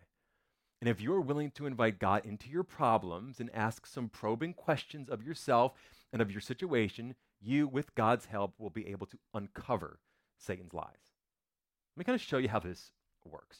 And 0.80 0.88
if 0.88 0.98
you're 0.98 1.20
willing 1.20 1.50
to 1.50 1.66
invite 1.66 1.98
God 1.98 2.24
into 2.24 2.48
your 2.48 2.62
problems 2.62 3.38
and 3.38 3.50
ask 3.52 3.84
some 3.84 4.08
probing 4.08 4.54
questions 4.54 5.10
of 5.10 5.22
yourself 5.22 5.72
and 6.10 6.22
of 6.22 6.30
your 6.30 6.40
situation, 6.40 7.16
you, 7.38 7.68
with 7.68 7.94
God's 7.94 8.26
help, 8.26 8.54
will 8.58 8.70
be 8.70 8.88
able 8.88 9.06
to 9.08 9.18
uncover 9.34 9.98
Satan's 10.38 10.72
lies. 10.72 11.12
Let 11.94 12.00
me 12.00 12.04
kind 12.04 12.14
of 12.14 12.22
show 12.22 12.38
you 12.38 12.48
how 12.48 12.60
this 12.60 12.92
works. 13.28 13.58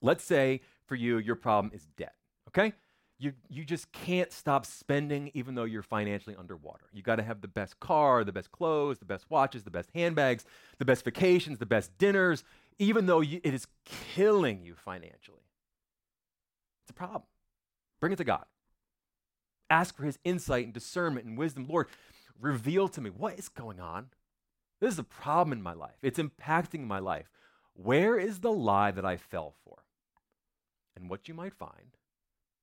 Let's 0.00 0.24
say 0.24 0.60
for 0.86 0.94
you, 0.94 1.18
your 1.18 1.36
problem 1.36 1.72
is 1.74 1.86
debt, 1.96 2.14
okay? 2.48 2.72
You, 3.18 3.34
you 3.48 3.64
just 3.64 3.92
can't 3.92 4.32
stop 4.32 4.66
spending 4.66 5.30
even 5.34 5.54
though 5.54 5.64
you're 5.64 5.82
financially 5.82 6.34
underwater. 6.36 6.86
You 6.92 7.02
got 7.02 7.16
to 7.16 7.22
have 7.22 7.40
the 7.40 7.48
best 7.48 7.78
car, 7.78 8.24
the 8.24 8.32
best 8.32 8.50
clothes, 8.50 8.98
the 8.98 9.04
best 9.04 9.26
watches, 9.30 9.62
the 9.62 9.70
best 9.70 9.90
handbags, 9.94 10.44
the 10.78 10.84
best 10.84 11.04
vacations, 11.04 11.58
the 11.58 11.66
best 11.66 11.96
dinners, 11.98 12.42
even 12.78 13.06
though 13.06 13.20
you, 13.20 13.40
it 13.44 13.54
is 13.54 13.66
killing 13.84 14.64
you 14.64 14.74
financially. 14.74 15.44
It's 16.84 16.90
a 16.90 16.94
problem. 16.94 17.22
Bring 18.00 18.12
it 18.12 18.16
to 18.16 18.24
God. 18.24 18.44
Ask 19.70 19.96
for 19.96 20.02
his 20.02 20.18
insight 20.24 20.64
and 20.64 20.74
discernment 20.74 21.24
and 21.24 21.38
wisdom. 21.38 21.66
Lord, 21.68 21.86
reveal 22.40 22.88
to 22.88 23.00
me 23.00 23.10
what 23.10 23.38
is 23.38 23.48
going 23.48 23.78
on. 23.78 24.08
This 24.80 24.94
is 24.94 24.98
a 24.98 25.04
problem 25.04 25.56
in 25.56 25.62
my 25.62 25.74
life. 25.74 25.96
It's 26.02 26.18
impacting 26.18 26.86
my 26.86 26.98
life. 26.98 27.30
Where 27.74 28.18
is 28.18 28.40
the 28.40 28.52
lie 28.52 28.90
that 28.90 29.04
I 29.04 29.16
fell 29.16 29.54
for? 29.64 29.78
And 30.96 31.08
what 31.08 31.28
you 31.28 31.34
might 31.34 31.54
find 31.54 31.96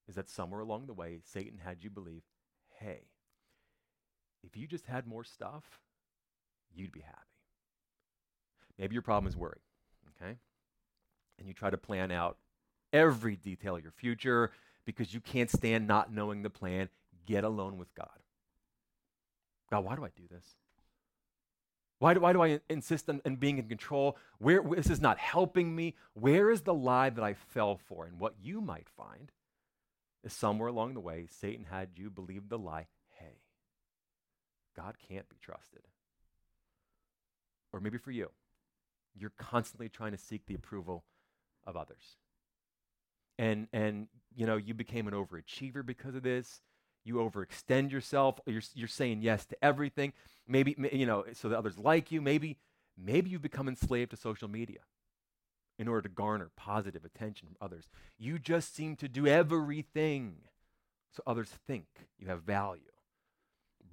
is 0.08 0.16
that 0.16 0.30
somewhere 0.30 0.62
along 0.62 0.86
the 0.86 0.94
way, 0.94 1.20
Satan 1.24 1.60
had 1.64 1.84
you 1.84 1.90
believe, 1.90 2.22
hey, 2.80 3.02
if 4.44 4.56
you 4.56 4.68
just 4.68 4.86
had 4.86 5.08
more 5.08 5.24
stuff, 5.24 5.64
you'd 6.74 6.92
be 6.92 7.02
happy. 7.02 7.18
Maybe 8.78 8.94
your 8.94 9.02
problem 9.02 9.30
is 9.30 9.36
worry, 9.36 9.62
okay? 10.16 10.38
And 11.38 11.48
you 11.48 11.54
try 11.54 11.70
to 11.70 11.78
plan 11.78 12.12
out 12.12 12.38
every 12.94 13.36
detail 13.36 13.76
of 13.76 13.84
your 13.84 13.92
future 13.92 14.52
because 14.86 15.14
you 15.14 15.20
can't 15.20 15.50
stand 15.50 15.88
not 15.88 16.14
knowing 16.14 16.42
the 16.42 16.50
plan. 16.50 16.90
Get 17.26 17.44
alone 17.44 17.78
with 17.78 17.94
God. 17.94 18.08
God, 19.70 19.84
why 19.84 19.96
do 19.96 20.04
I 20.04 20.10
do 20.16 20.24
this? 20.32 20.56
Why 22.00 22.14
do, 22.14 22.22
why 22.22 22.34
do 22.34 22.42
I 22.42 22.62
insist 22.70 23.10
on, 23.10 23.22
on 23.26 23.36
being 23.36 23.58
in 23.58 23.68
control? 23.68 24.18
Where, 24.40 24.64
this 24.64 24.90
is 24.90 25.02
not 25.02 25.18
helping 25.18 25.76
me. 25.76 25.96
Where 26.14 26.50
is 26.50 26.62
the 26.62 26.74
lie 26.74 27.10
that 27.10 27.24
I 27.24 27.34
fell 27.34 27.78
for? 27.78 28.06
And 28.06 28.20
what 28.20 28.36
you 28.42 28.62
might 28.62 28.88
find 28.90 29.32
is 30.24 30.34
somewhere 30.34 30.70
along 30.70 30.94
the 30.94 31.02
way, 31.02 31.28
Satan 31.30 31.66
had 31.70 31.90
you 31.96 32.10
believe 32.10 32.50
the 32.50 32.58
lie 32.58 32.88
hey, 33.20 33.42
God 34.76 34.96
can't 35.10 35.28
be 35.28 35.36
trusted. 35.42 35.82
Or 37.74 37.82
maybe 37.82 37.98
for 37.98 38.12
you, 38.12 38.30
you're 39.14 39.34
constantly 39.38 39.90
trying 39.90 40.12
to 40.12 40.18
seek 40.18 40.46
the 40.46 40.56
approval 40.56 41.04
of 41.68 41.76
others. 41.76 42.18
And, 43.38 43.68
and 43.74 44.08
you 44.36 44.46
know, 44.46 44.58
you 44.58 44.74
became 44.74 45.08
an 45.08 45.14
overachiever 45.14 45.86
because 45.86 46.16
of 46.16 46.24
this 46.24 46.62
you 47.10 47.16
overextend 47.16 47.92
yourself 47.92 48.40
you're, 48.46 48.62
you're 48.74 48.88
saying 48.88 49.22
yes 49.22 49.46
to 49.46 49.58
everything 49.64 50.14
maybe 50.48 50.76
you 50.94 51.06
know 51.06 51.26
so 51.34 51.50
that 51.50 51.58
others 51.58 51.78
like 51.78 52.12
you 52.12 52.22
maybe 52.22 52.58
maybe 52.98 53.30
you've 53.30 53.42
become 53.42 53.68
enslaved 53.68 54.12
to 54.12 54.18
social 54.18 54.48
media 54.48 54.80
in 55.78 55.88
order 55.88 56.02
to 56.02 56.10
garner 56.10 56.52
positive 56.58 57.06
attention 57.06 57.48
from 57.48 57.56
others. 57.62 57.86
You 58.18 58.38
just 58.38 58.76
seem 58.76 58.98
to 58.98 59.08
do 59.08 59.26
everything 59.26 60.36
so 61.10 61.24
others 61.26 61.50
think 61.66 61.86
you 62.20 62.28
have 62.28 62.44
value. 62.44 62.82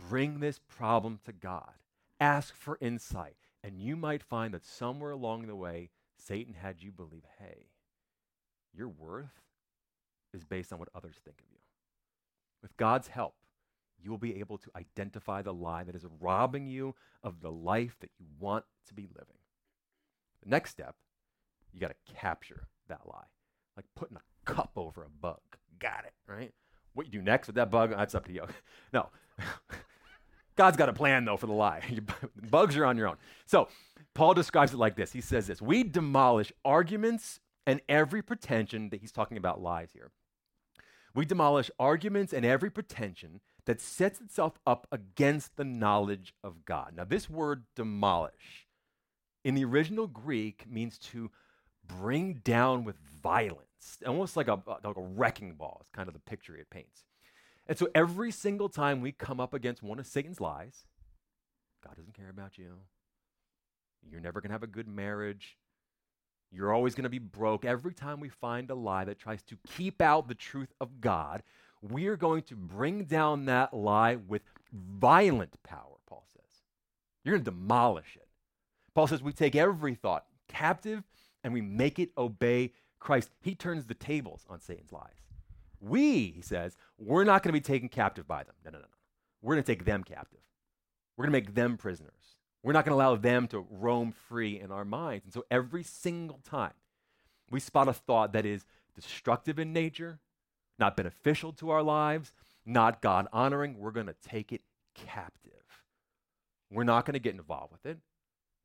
Bring 0.09 0.41
this 0.41 0.59
problem 0.59 1.21
to 1.25 1.33
god. 1.33 1.75
Ask 2.19 2.57
for 2.57 2.77
insight 2.81 3.37
and 3.67 3.81
you 3.81 3.97
might 3.97 4.23
find 4.23 4.55
that 4.55 4.65
somewhere 4.65 5.11
along 5.11 5.47
the 5.47 5.57
way 5.57 5.91
satan 6.19 6.55
had 6.55 6.83
you 6.83 6.93
believe 6.93 7.25
hey 7.39 7.67
your 8.73 8.89
worth 8.89 9.43
is 10.33 10.45
based 10.45 10.73
on 10.73 10.79
what 10.79 10.89
others 10.95 11.17
think 11.25 11.39
of 11.41 11.47
you 11.53 11.59
with 12.67 12.77
God's 12.77 13.07
help, 13.07 13.37
you 14.03 14.11
will 14.11 14.19
be 14.19 14.41
able 14.41 14.59
to 14.59 14.71
identify 14.75 15.41
the 15.41 15.55
lie 15.55 15.85
that 15.85 15.95
is 15.95 16.05
robbing 16.21 16.67
you 16.67 16.97
of 17.23 17.41
the 17.41 17.51
life 17.51 17.97
that 18.01 18.11
you 18.19 18.27
want 18.41 18.65
to 18.89 18.95
be 18.95 19.07
living. 19.15 19.37
The 20.43 20.51
next 20.51 20.71
step, 20.71 20.97
you 21.73 21.79
got 21.79 21.93
to 21.93 22.13
capture 22.13 22.67
that 22.89 23.03
lie, 23.07 23.29
like 23.77 23.87
putting 23.95 24.17
a 24.17 24.53
cup 24.53 24.73
over 24.75 25.05
a 25.05 25.09
bug. 25.09 25.39
Got 25.79 26.07
it, 26.07 26.15
right? 26.27 26.53
What 26.95 27.07
you 27.07 27.13
do 27.13 27.23
next 27.23 27.47
with 27.47 27.55
that 27.55 27.71
bug, 27.71 27.91
that's 27.91 28.17
up 28.17 28.27
to 28.27 28.33
you. 28.33 28.43
no. 28.93 29.11
God's 30.57 30.77
got 30.77 30.89
a 30.89 30.93
plan, 30.93 31.25
though, 31.25 31.37
for 31.37 31.47
the 31.47 31.53
lie. 31.53 31.83
Bugs 32.51 32.77
are 32.77 32.85
on 32.85 32.97
your 32.97 33.07
own. 33.07 33.17
So, 33.45 33.69
Paul 34.13 34.35
describes 34.35 34.73
it 34.73 34.79
like 34.79 34.97
this 34.97 35.13
He 35.13 35.21
says 35.21 35.47
this 35.47 35.63
We 35.63 35.85
demolish 35.85 36.53
arguments 36.65 37.39
and 37.65 37.81
every 37.89 38.23
pretension 38.23 38.89
that 38.89 39.01
he's 39.01 39.13
talking 39.13 39.37
about 39.37 39.63
lies 39.63 39.91
here. 39.93 40.11
We 41.17 41.25
demolish 41.25 41.71
arguments 41.79 42.35
and 42.35 42.45
every 42.45 42.71
pretension 42.71 43.41
that 43.65 43.81
sets 43.81 44.21
itself 44.21 44.59
up 44.67 44.87
against 44.93 45.57
the 45.57 45.65
knowledge 45.65 46.35
of 46.45 46.67
God. 46.67 46.93
Now, 46.95 47.05
this 47.05 47.31
word 47.31 47.65
demolish 47.75 48.67
in 49.43 49.55
the 49.55 49.65
original 49.65 50.09
Greek 50.09 50.71
means 50.71 50.99
to 50.99 51.31
bring 51.87 52.35
down 52.45 52.85
with 52.85 52.97
violence, 53.23 53.99
almost 54.07 54.37
like 54.37 54.49
a, 54.49 54.61
like 54.85 54.97
a 54.97 55.01
wrecking 55.01 55.55
ball, 55.55 55.81
is 55.81 55.89
kind 55.89 56.07
of 56.07 56.13
the 56.13 56.21
picture 56.21 56.55
it 56.55 56.69
paints. 56.69 57.07
And 57.67 57.79
so 57.79 57.89
every 57.95 58.31
single 58.31 58.69
time 58.69 59.01
we 59.01 59.11
come 59.11 59.41
up 59.41 59.55
against 59.55 59.83
one 59.83 59.99
of 59.99 60.07
Satan's 60.07 60.41
lies, 60.41 60.85
God 61.83 61.97
doesn't 61.97 62.15
care 62.15 62.29
about 62.29 62.59
you. 62.59 62.75
You're 64.07 64.21
never 64.21 64.43
going 64.43 64.51
to 64.51 64.55
have 64.55 64.63
a 64.63 64.69
good 64.69 64.87
marriage. 64.87 65.57
You're 66.51 66.73
always 66.73 66.95
going 66.95 67.05
to 67.05 67.11
be 67.11 67.19
broke. 67.19 67.65
Every 67.65 67.93
time 67.93 68.21
we 68.21 68.29
find 68.29 68.71
a 68.71 68.75
lie 68.75 69.05
that 69.05 69.19
tries 69.19 69.43
to 69.45 69.59
keep 69.67 70.01
out 70.01 70.29
the 70.29 70.35
truth 70.35 70.73
of 70.81 71.01
God, 71.01 71.43
we 71.83 72.07
are 72.07 72.17
going 72.17 72.43
to 72.45 72.57
bring 72.57 73.05
down 73.05 73.47
that 73.47 73.75
lie 73.75 74.17
with 74.17 74.43
violent 74.73 75.63
power, 75.63 75.97
Paul 76.09 76.25
says. 76.33 76.63
You're 77.25 77.35
going 77.35 77.45
to 77.45 77.51
demolish 77.51 78.17
it. 78.17 78.29
Paul 78.95 79.07
says 79.07 79.23
we 79.23 79.33
take 79.33 79.55
every 79.57 79.95
thought 79.95 80.25
captive 80.49 81.03
and 81.45 81.53
we 81.53 81.61
make 81.61 81.99
it 81.99 82.11
obey 82.17 82.73
Christ. 82.99 83.31
He 83.41 83.55
turns 83.55 83.87
the 83.87 83.95
tables 83.95 84.47
on 84.49 84.61
Satan's 84.61 84.93
lies. 84.93 85.23
We, 85.81 86.31
he 86.31 86.41
says, 86.41 86.77
we're 86.99 87.25
not 87.25 87.43
going 87.43 87.53
to 87.53 87.61
be 87.61 87.61
taken 87.61 87.89
captive 87.89 88.27
by 88.27 88.45
them. 88.45 88.55
No, 88.65 88.71
no, 88.71 88.79
no, 88.79 88.85
no. 88.85 88.89
We're 89.43 89.55
going 89.55 89.65
to 89.65 89.73
take 89.73 89.85
them 89.85 90.03
captive. 90.03 90.41
We're 91.17 91.27
going 91.27 91.33
to 91.33 91.41
make 91.41 91.55
them 91.55 91.77
prisoners. 91.77 92.36
We're 92.67 92.73
not 92.73 92.85
going 92.85 92.99
to 92.99 93.01
allow 93.01 93.15
them 93.15 93.47
to 93.49 93.61
roam 93.61 94.11
free 94.11 94.59
in 94.59 94.73
our 94.73 94.85
minds. 94.85 95.25
And 95.25 95.33
so 95.33 95.45
every 95.53 95.85
single 95.85 96.41
time 96.43 96.73
we 97.49 97.61
spot 97.61 97.87
a 97.87 97.93
thought 97.93 98.33
that 98.33 98.45
is 98.45 98.67
destructive 98.93 99.61
in 99.61 99.73
nature, 99.73 100.19
not 100.77 100.97
beneficial 100.97 101.53
to 101.53 101.71
our 101.71 101.85
lives, 101.85 102.33
not 102.65 103.01
God 103.01 103.29
honoring, 103.33 103.79
we're 103.79 103.93
going 103.93 104.09
to 104.09 104.17
take 104.21 104.53
it 104.53 104.63
captive. 104.97 105.53
We're 106.69 106.83
not 106.83 107.05
going 107.05 107.15
to 107.15 107.21
get 107.21 107.37
involved 107.37 107.71
with 107.71 107.87
it. 107.87 107.99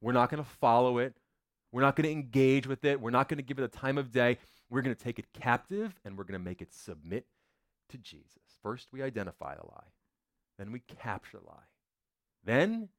We're 0.01 0.13
not 0.13 0.31
going 0.31 0.43
to 0.43 0.49
follow 0.49 0.97
it. 0.97 1.15
We're 1.71 1.83
not 1.83 1.95
going 1.95 2.05
to 2.05 2.11
engage 2.11 2.65
with 2.65 2.83
it. 2.83 2.99
We're 2.99 3.11
not 3.11 3.29
going 3.29 3.37
to 3.37 3.43
give 3.43 3.59
it 3.59 3.65
a 3.65 3.67
time 3.67 3.99
of 3.99 4.11
day. 4.11 4.39
We're 4.71 4.81
going 4.81 4.95
to 4.95 5.03
take 5.03 5.19
it 5.19 5.31
captive 5.31 5.93
and 6.03 6.17
we're 6.17 6.23
going 6.23 6.39
to 6.39 6.43
make 6.43 6.63
it 6.63 6.73
submit 6.73 7.27
to 7.89 7.99
Jesus. 7.99 8.57
First, 8.63 8.87
we 8.91 9.03
identify 9.03 9.53
the 9.53 9.67
lie, 9.67 9.91
then 10.57 10.71
we 10.71 10.79
capture 10.79 11.37
the 11.37 11.45
lie. 11.45 11.67
Then 12.43 12.89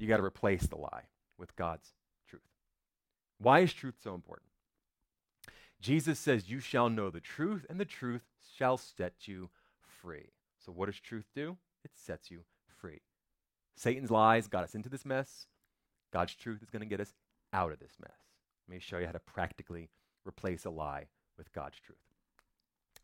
you 0.00 0.08
got 0.08 0.16
to 0.16 0.24
replace 0.24 0.66
the 0.66 0.76
lie 0.76 1.04
with 1.38 1.54
God's 1.56 1.94
truth. 2.28 2.42
Why 3.38 3.60
is 3.60 3.72
truth 3.72 3.96
so 4.02 4.14
important? 4.14 4.48
Jesus 5.80 6.18
says, 6.18 6.50
You 6.50 6.60
shall 6.60 6.88
know 6.88 7.10
the 7.10 7.20
truth, 7.20 7.66
and 7.68 7.80
the 7.80 7.84
truth 7.84 8.22
shall 8.56 8.76
set 8.76 9.26
you 9.26 9.50
free. 9.80 10.32
So, 10.58 10.72
what 10.72 10.86
does 10.86 11.00
truth 11.00 11.26
do? 11.34 11.56
It 11.84 11.92
sets 11.94 12.30
you 12.30 12.40
free. 12.80 13.00
Satan's 13.76 14.10
lies 14.10 14.46
got 14.46 14.64
us 14.64 14.74
into 14.74 14.88
this 14.88 15.06
mess. 15.06 15.46
God's 16.12 16.34
truth 16.34 16.62
is 16.62 16.70
going 16.70 16.80
to 16.80 16.86
get 16.86 17.00
us 17.00 17.14
out 17.52 17.72
of 17.72 17.78
this 17.78 17.92
mess. 18.00 18.16
Let 18.68 18.74
me 18.74 18.80
show 18.80 18.98
you 18.98 19.06
how 19.06 19.12
to 19.12 19.20
practically 19.20 19.88
replace 20.26 20.64
a 20.64 20.70
lie 20.70 21.06
with 21.38 21.52
God's 21.52 21.78
truth. 21.80 21.98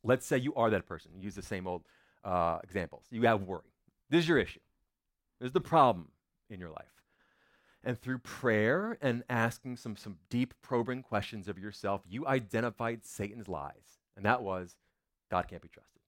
Let's 0.03 0.27
say 0.27 0.39
you 0.39 0.55
are 0.55 0.71
that 0.71 0.87
person. 0.87 1.13
Use 1.19 1.35
the 1.35 1.43
same 1.43 1.67
old 1.67 1.83
uh, 2.25 2.59
examples. 2.63 3.05
You 3.11 3.23
have 3.23 3.43
worry. 3.43 3.73
This 4.11 4.21
is 4.21 4.29
your 4.29 4.39
issue. 4.39 4.61
This 5.41 5.49
is 5.49 5.53
the 5.53 5.61
problem 5.61 6.09
in 6.51 6.61
your 6.61 6.71
life. 6.71 6.87
And 7.85 8.01
through 8.01 8.19
prayer 8.19 8.99
and 9.01 9.23
asking 9.31 9.77
some, 9.77 9.97
some 9.97 10.17
deep, 10.29 10.55
probing 10.61 11.03
questions 11.03 11.47
of 11.47 11.59
yourself, 11.59 12.03
you 12.09 12.27
identified 12.27 13.05
Satan's 13.05 13.49
lies. 13.49 14.01
And 14.17 14.25
that 14.25 14.43
was 14.43 14.77
God 15.31 15.47
can't 15.49 15.63
be 15.63 15.69
trusted. 15.69 16.01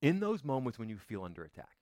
In 0.00 0.20
those 0.20 0.44
moments 0.44 0.78
when 0.78 0.88
you 0.88 0.98
feel 0.98 1.24
under 1.24 1.42
attack, 1.42 1.76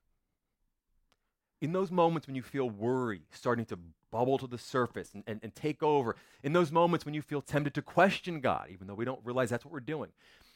in 1.61 1.73
those 1.73 1.90
moments 1.90 2.26
when 2.26 2.37
you 2.37 2.42
feel 2.42 2.68
worry 2.71 3.23
starting 3.30 3.64
to 3.66 3.78
bubble 4.11 4.38
to 4.38 4.47
the 4.47 4.59
surface 4.59 5.11
and, 5.14 5.23
and, 5.26 5.40
and, 5.42 5.54
take 5.54 5.82
over, 5.82 6.16
in 6.42 6.52
those 6.52 6.73
moments 6.73 7.04
when 7.04 7.14
you 7.14 7.23
feel 7.23 7.40
tempted 7.40 7.75
to 7.75 7.82
question 7.82 8.40
God, 8.40 8.68
even 8.71 8.87
though 8.87 8.94
we 8.94 9.04
don't 9.04 9.21
realize 9.25 9.50
that's 9.50 9.64
what 9.64 9.73
we're 9.73 9.80
doing, 9.80 10.11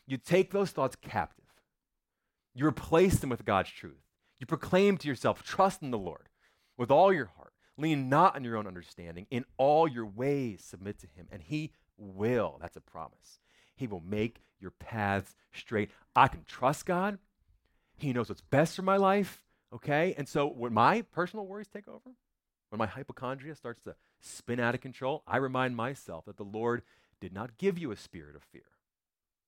you 0.06 0.16
take 0.16 0.52
those 0.52 0.70
thoughts 0.70 0.96
captive. 0.96 1.44
You 2.54 2.66
replace 2.66 3.18
them 3.18 3.30
with 3.30 3.44
God's 3.44 3.70
truth. 3.70 4.05
You 4.38 4.46
proclaim 4.46 4.98
to 4.98 5.08
yourself, 5.08 5.42
trust 5.42 5.82
in 5.82 5.90
the 5.90 5.98
Lord 5.98 6.28
with 6.76 6.90
all 6.90 7.12
your 7.12 7.30
heart. 7.36 7.52
Lean 7.78 8.08
not 8.08 8.36
on 8.36 8.44
your 8.44 8.56
own 8.56 8.66
understanding. 8.66 9.26
In 9.30 9.44
all 9.56 9.86
your 9.86 10.06
ways, 10.06 10.64
submit 10.64 10.98
to 11.00 11.06
him, 11.06 11.26
and 11.30 11.42
he 11.42 11.72
will. 11.98 12.58
That's 12.60 12.76
a 12.76 12.80
promise. 12.80 13.40
He 13.74 13.86
will 13.86 14.00
make 14.00 14.40
your 14.58 14.70
paths 14.70 15.34
straight. 15.52 15.90
I 16.14 16.28
can 16.28 16.44
trust 16.44 16.86
God. 16.86 17.18
He 17.96 18.12
knows 18.12 18.28
what's 18.28 18.40
best 18.40 18.76
for 18.76 18.82
my 18.82 18.96
life. 18.96 19.44
Okay? 19.72 20.14
And 20.16 20.28
so 20.28 20.46
when 20.46 20.72
my 20.72 21.02
personal 21.02 21.46
worries 21.46 21.68
take 21.68 21.88
over, 21.88 22.14
when 22.70 22.78
my 22.78 22.86
hypochondria 22.86 23.54
starts 23.54 23.82
to 23.82 23.94
spin 24.20 24.60
out 24.60 24.74
of 24.74 24.80
control, 24.80 25.22
I 25.26 25.36
remind 25.36 25.76
myself 25.76 26.24
that 26.24 26.36
the 26.36 26.44
Lord 26.44 26.82
did 27.20 27.32
not 27.32 27.58
give 27.58 27.78
you 27.78 27.90
a 27.90 27.96
spirit 27.96 28.36
of 28.36 28.42
fear, 28.42 28.62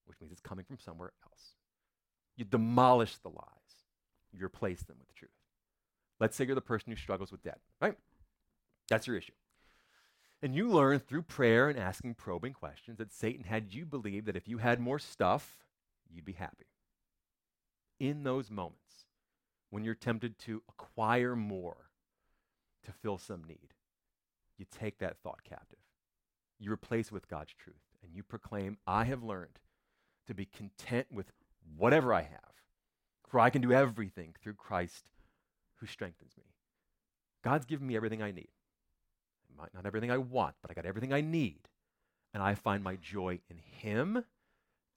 which 0.06 0.20
means 0.20 0.32
it's 0.32 0.40
coming 0.40 0.64
from 0.64 0.78
somewhere 0.78 1.12
else. 1.24 1.54
You 2.36 2.44
demolish 2.44 3.16
the 3.18 3.30
lies, 3.30 3.67
you 4.32 4.44
replace 4.44 4.82
them 4.82 4.96
with 4.98 5.14
truth. 5.14 5.30
Let's 6.20 6.36
say 6.36 6.44
you're 6.44 6.54
the 6.54 6.60
person 6.60 6.90
who 6.90 6.96
struggles 6.96 7.30
with 7.30 7.42
debt, 7.42 7.60
right? 7.80 7.96
That's 8.88 9.06
your 9.06 9.16
issue. 9.16 9.32
And 10.42 10.54
you 10.54 10.68
learn 10.68 11.00
through 11.00 11.22
prayer 11.22 11.68
and 11.68 11.78
asking 11.78 12.14
probing 12.14 12.52
questions 12.52 12.98
that 12.98 13.12
Satan 13.12 13.44
had 13.44 13.74
you 13.74 13.84
believe 13.84 14.24
that 14.26 14.36
if 14.36 14.48
you 14.48 14.58
had 14.58 14.80
more 14.80 14.98
stuff, 14.98 15.64
you'd 16.08 16.24
be 16.24 16.32
happy. 16.32 16.66
In 17.98 18.22
those 18.22 18.50
moments, 18.50 19.06
when 19.70 19.84
you're 19.84 19.94
tempted 19.94 20.38
to 20.40 20.62
acquire 20.68 21.34
more 21.34 21.90
to 22.84 22.92
fill 22.92 23.18
some 23.18 23.42
need, 23.44 23.74
you 24.56 24.66
take 24.70 24.98
that 24.98 25.18
thought 25.18 25.42
captive. 25.44 25.78
You 26.58 26.72
replace 26.72 27.06
it 27.06 27.12
with 27.12 27.28
God's 27.28 27.52
truth, 27.54 27.76
and 28.02 28.14
you 28.14 28.22
proclaim, 28.22 28.78
I 28.86 29.04
have 29.04 29.22
learned 29.22 29.58
to 30.26 30.34
be 30.34 30.44
content 30.44 31.06
with 31.10 31.32
whatever 31.76 32.14
I 32.14 32.22
have, 32.22 32.52
for 33.28 33.40
I 33.40 33.50
can 33.50 33.62
do 33.62 33.72
everything 33.72 34.34
through 34.42 34.54
Christ 34.54 35.10
who 35.76 35.86
strengthens 35.86 36.32
me. 36.36 36.44
God's 37.44 37.66
given 37.66 37.86
me 37.86 37.96
everything 37.96 38.22
I 38.22 38.32
need. 38.32 38.48
Not 39.56 39.86
everything 39.86 40.10
I 40.10 40.18
want, 40.18 40.54
but 40.62 40.70
I 40.70 40.74
got 40.74 40.86
everything 40.86 41.12
I 41.12 41.20
need. 41.20 41.68
And 42.32 42.42
I 42.42 42.54
find 42.54 42.84
my 42.84 42.96
joy 42.96 43.40
in 43.50 43.58
Him 43.58 44.24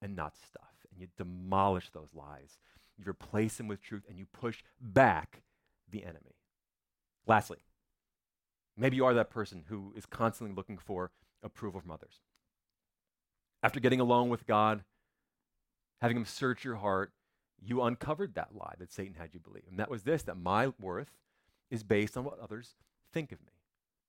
and 0.01 0.15
not 0.15 0.35
stuff. 0.37 0.85
And 0.91 1.01
you 1.01 1.07
demolish 1.17 1.89
those 1.89 2.09
lies. 2.13 2.57
You 2.97 3.05
replace 3.09 3.57
them 3.57 3.67
with 3.67 3.81
truth 3.81 4.03
and 4.07 4.17
you 4.17 4.25
push 4.25 4.63
back 4.79 5.41
the 5.89 6.03
enemy. 6.03 6.35
Lastly, 7.25 7.59
maybe 8.77 8.97
you 8.97 9.05
are 9.05 9.13
that 9.13 9.29
person 9.29 9.63
who 9.67 9.93
is 9.95 10.05
constantly 10.05 10.55
looking 10.55 10.77
for 10.77 11.11
approval 11.43 11.81
from 11.81 11.91
others. 11.91 12.19
After 13.63 13.79
getting 13.79 13.99
along 13.99 14.29
with 14.29 14.45
God, 14.45 14.83
having 16.01 16.17
Him 16.17 16.25
search 16.25 16.63
your 16.63 16.75
heart, 16.75 17.11
you 17.63 17.81
uncovered 17.81 18.35
that 18.35 18.55
lie 18.55 18.73
that 18.79 18.91
Satan 18.91 19.15
had 19.15 19.33
you 19.33 19.39
believe. 19.39 19.63
And 19.69 19.79
that 19.79 19.89
was 19.89 20.03
this 20.03 20.23
that 20.23 20.37
my 20.37 20.73
worth 20.79 21.11
is 21.69 21.83
based 21.83 22.17
on 22.17 22.23
what 22.23 22.39
others 22.39 22.75
think 23.13 23.31
of 23.31 23.39
me. 23.41 23.53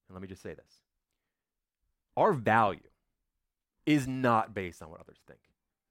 And 0.09 0.15
let 0.15 0.23
me 0.23 0.29
just 0.29 0.43
say 0.43 0.55
this 0.55 0.81
our 2.17 2.33
value 2.33 2.81
is 3.87 4.07
not 4.07 4.55
based 4.55 4.83
on 4.83 4.91
what 4.91 5.01
others 5.01 5.19
think. 5.27 5.41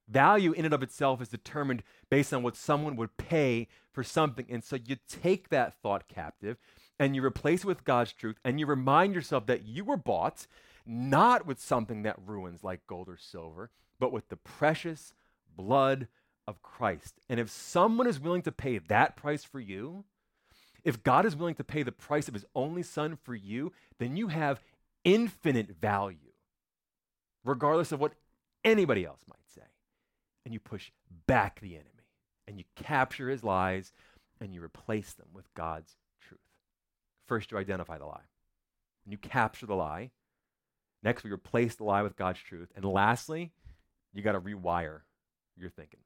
Value 0.08 0.52
in 0.52 0.66
and 0.66 0.74
of 0.74 0.84
itself 0.84 1.22
is 1.22 1.30
determined 1.30 1.84
based 2.10 2.34
on 2.34 2.44
what 2.44 2.56
someone 2.56 2.96
would 2.96 3.16
pay 3.18 3.68
for 3.92 4.04
something. 4.04 4.46
And 4.50 4.64
so 4.64 4.76
you 4.76 4.98
take 5.08 5.50
that 5.50 5.74
thought 5.82 6.08
captive 6.08 6.58
and 7.00 7.16
you 7.16 7.24
replace 7.24 7.62
it 7.62 7.68
with 7.68 7.86
God's 7.86 8.14
truth 8.14 8.38
and 8.44 8.60
you 8.60 8.66
remind 8.66 9.16
yourself 9.16 9.46
that 9.46 9.64
you 9.64 9.86
were 9.86 9.98
bought 9.98 10.48
not 10.86 11.46
with 11.46 11.62
something 11.62 12.04
that 12.04 12.18
ruins 12.26 12.64
like 12.64 12.88
gold 12.88 13.08
or 13.08 13.18
silver, 13.18 13.70
but 14.00 14.12
with 14.12 14.30
the 14.30 14.36
precious 14.36 15.14
blood 15.56 16.08
of 16.52 16.62
Christ. 16.62 17.16
And 17.30 17.40
if 17.40 17.50
someone 17.50 18.06
is 18.06 18.20
willing 18.20 18.44
to 18.44 18.52
pay 18.52 18.78
that 18.78 19.16
price 19.16 19.44
for 19.44 19.60
you, 19.60 20.04
if 20.84 21.02
God 21.02 21.26
is 21.26 21.36
willing 21.36 21.56
to 21.56 21.64
pay 21.64 21.82
the 21.82 21.92
price 21.92 22.28
of 22.28 22.34
his 22.34 22.46
only 22.54 22.84
son 22.84 23.18
for 23.24 23.34
you, 23.34 23.72
then 23.98 24.18
you 24.18 24.28
have 24.28 24.62
infinite 25.04 25.76
value, 25.82 26.34
regardless 27.44 27.92
of 27.92 28.00
what 28.00 28.14
anybody 28.64 29.06
else 29.06 29.22
might 29.28 29.48
say. 29.48 29.62
And 30.46 30.54
you 30.54 30.60
push 30.60 30.92
back 31.26 31.60
the 31.60 31.76
enemy 31.76 31.88
and 32.48 32.58
you 32.58 32.66
capture 32.76 33.30
his 33.30 33.44
lies 33.44 33.94
and 34.40 34.54
you 34.54 34.62
replace 34.62 35.14
them 35.14 35.28
with 35.34 35.52
God's 35.54 35.96
truth. 36.20 36.42
First, 37.28 37.52
you 37.52 37.58
identify 37.58 37.98
the 37.98 38.08
lie, 38.08 38.26
and 39.06 39.12
you 39.12 39.18
capture 39.18 39.68
the 39.68 39.76
lie. 39.76 40.10
Next, 41.04 41.24
we 41.24 41.32
replace 41.32 41.76
the 41.76 41.84
lie 41.84 42.02
with 42.02 42.18
God's 42.18 42.40
truth. 42.40 42.72
And 42.76 42.84
lastly, 42.84 43.54
you 44.14 44.22
got 44.22 44.34
to 44.34 44.42
rewire 44.42 45.02
your 45.56 45.70
thinking 45.70 46.02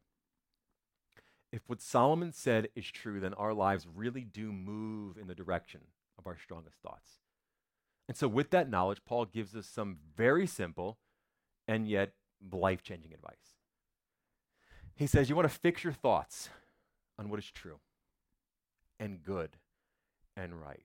if 1.55 1.61
what 1.67 1.81
Solomon 1.81 2.33
said 2.33 2.67
is 2.75 2.85
true, 2.91 3.21
then 3.21 3.33
our 3.35 3.53
lives 3.53 3.87
really 3.87 4.25
do 4.25 4.51
move 4.51 5.17
in 5.17 5.27
the 5.27 5.33
direction 5.33 5.79
of 6.19 6.27
our 6.27 6.37
strongest 6.37 6.75
thoughts. 6.83 7.21
And 8.09 8.17
so, 8.17 8.27
with 8.27 8.49
that 8.49 8.69
knowledge, 8.69 8.99
Paul 9.05 9.23
gives 9.23 9.55
us 9.55 9.65
some 9.65 9.99
very 10.17 10.45
simple 10.47 10.97
and 11.65 11.87
yet 11.87 12.11
life 12.51 12.83
changing 12.83 13.13
advice. 13.13 13.55
He 14.97 15.07
says, 15.07 15.29
You 15.29 15.35
want 15.37 15.49
to 15.49 15.57
fix 15.57 15.81
your 15.81 15.93
thoughts 15.93 16.49
on 17.17 17.29
what 17.29 17.39
is 17.39 17.49
true 17.49 17.79
and 18.99 19.23
good 19.23 19.51
and 20.35 20.61
right. 20.61 20.83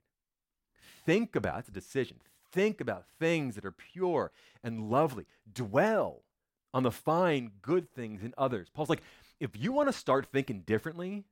Think 1.05 1.35
about, 1.35 1.59
it's 1.59 1.69
a 1.69 1.73
decision. 1.73 2.19
Think 2.53 2.81
about 2.81 3.07
things 3.19 3.57
that 3.57 3.65
are 3.65 3.73
pure 3.73 4.31
and 4.63 4.89
lovely. 4.89 5.27
Dwell 5.53 6.23
on 6.73 6.85
the 6.85 6.91
fine, 6.93 7.51
good 7.61 7.91
things 7.91 8.23
in 8.23 8.33
others. 8.39 8.69
Paul's 8.73 8.89
like, 8.89 9.03
if 9.41 9.51
you 9.57 9.73
want 9.73 9.89
to 9.89 9.93
start 9.93 10.27
thinking 10.27 10.61
differently, 10.61 11.25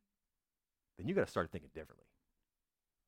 then 0.96 1.06
you 1.06 1.14
got 1.14 1.26
to 1.26 1.30
start 1.30 1.52
thinking 1.52 1.70
differently. 1.74 2.06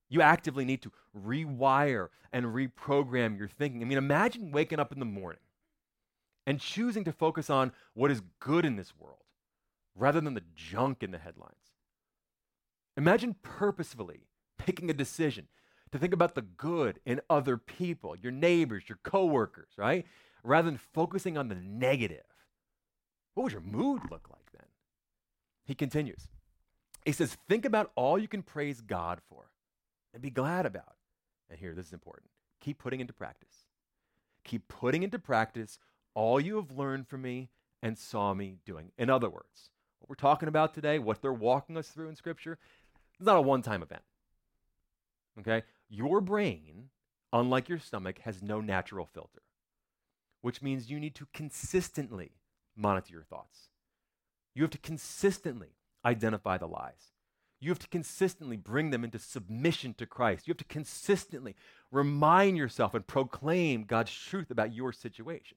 You 0.09 0.21
actively 0.23 0.65
need 0.65 0.83
to 0.83 0.93
rewire 1.17 2.09
and 2.33 2.47
reprogram 2.47 3.39
your 3.39 3.49
thinking. 3.49 3.83
I 3.83 3.87
mean, 3.87 3.99
imagine 3.99 4.53
waking 4.53 4.79
up 4.79 4.93
in 4.93 4.99
the 4.99 5.05
morning 5.05 5.41
and 6.47 6.61
choosing 6.61 7.05
to 7.05 7.13
focus 7.13 7.49
on 7.49 7.73
what 7.95 8.11
is 8.11 8.23
good 8.41 8.65
in 8.65 8.77
this 8.77 8.93
world 8.99 9.19
rather 9.95 10.21
than 10.21 10.35
the 10.35 10.43
junk 10.55 11.03
in 11.03 11.13
the 11.13 11.19
headlines. 11.19 11.55
Imagine 12.97 13.37
purposefully 13.43 14.27
making 14.67 14.91
a 14.91 14.95
decision 14.95 15.47
to 15.93 15.99
think 15.99 16.13
about 16.13 16.35
the 16.35 16.43
good 16.43 17.01
in 17.05 17.21
other 17.31 17.57
people, 17.57 18.17
your 18.17 18.33
neighbors, 18.33 18.85
your 18.89 18.99
coworkers, 19.03 19.71
right? 19.77 20.07
Rather 20.43 20.71
than 20.71 20.81
focusing 20.93 21.37
on 21.37 21.49
the 21.49 21.55
negative. 21.55 22.23
What 23.35 23.45
would 23.45 23.53
your 23.53 23.63
mood 23.63 24.03
look 24.11 24.29
like? 24.31 24.40
He 25.71 25.77
continues. 25.77 26.27
He 27.05 27.13
says, 27.13 27.37
Think 27.49 27.65
about 27.65 27.93
all 27.95 28.19
you 28.19 28.27
can 28.27 28.43
praise 28.43 28.81
God 28.81 29.21
for 29.29 29.53
and 30.13 30.21
be 30.21 30.29
glad 30.29 30.67
about. 30.67 30.97
And 31.49 31.61
here, 31.61 31.75
this 31.77 31.87
is 31.87 31.93
important. 31.93 32.29
Keep 32.61 32.81
putting 32.81 32.99
into 32.99 33.13
practice. 33.13 33.55
Keep 34.43 34.67
putting 34.67 35.05
into 35.05 35.21
practice 35.21 35.79
all 36.13 36.41
you 36.41 36.57
have 36.57 36.77
learned 36.77 37.07
from 37.07 37.23
me 37.23 37.51
and 37.85 37.97
saw 37.97 38.35
me 38.35 38.57
doing. 38.67 38.91
In 38.99 39.11
other 39.11 39.31
words, 39.31 39.71
what 40.01 40.09
we're 40.11 40.17
talking 40.17 40.49
about 40.49 40.75
today, 40.75 40.99
what 40.99 41.23
they're 41.23 41.33
walking 41.33 41.77
us 41.77 41.87
through 41.87 42.09
in 42.09 42.17
Scripture, 42.17 42.59
it's 43.15 43.25
not 43.25 43.37
a 43.37 43.41
one 43.41 43.63
time 43.63 43.85
event. 43.85 44.03
Okay? 45.39 45.63
Your 45.89 46.21
brain, 46.21 46.89
unlike 47.33 47.69
your 47.69 47.79
stomach, 47.79 48.19
has 48.25 48.43
no 48.43 48.61
natural 48.61 49.07
filter, 49.07 49.43
which 50.41 50.63
means 50.63 50.91
you 50.91 50.99
need 50.99 51.15
to 51.15 51.29
consistently 51.33 52.33
monitor 52.75 53.13
your 53.13 53.23
thoughts. 53.23 53.70
You 54.61 54.65
have 54.65 54.71
to 54.73 54.79
consistently 54.79 55.71
identify 56.05 56.59
the 56.59 56.69
lies. 56.69 57.15
You 57.61 57.71
have 57.71 57.79
to 57.79 57.89
consistently 57.89 58.59
bring 58.59 58.91
them 58.91 59.05
into 59.05 59.19
submission 59.19 59.95
to 59.95 60.05
Christ. 60.05 60.47
You 60.47 60.51
have 60.51 60.59
to 60.59 60.65
consistently 60.65 61.57
remind 61.91 62.59
yourself 62.59 62.93
and 62.93 63.07
proclaim 63.07 63.85
God's 63.85 64.13
truth 64.13 64.51
about 64.51 64.75
your 64.75 64.93
situation. 64.93 65.57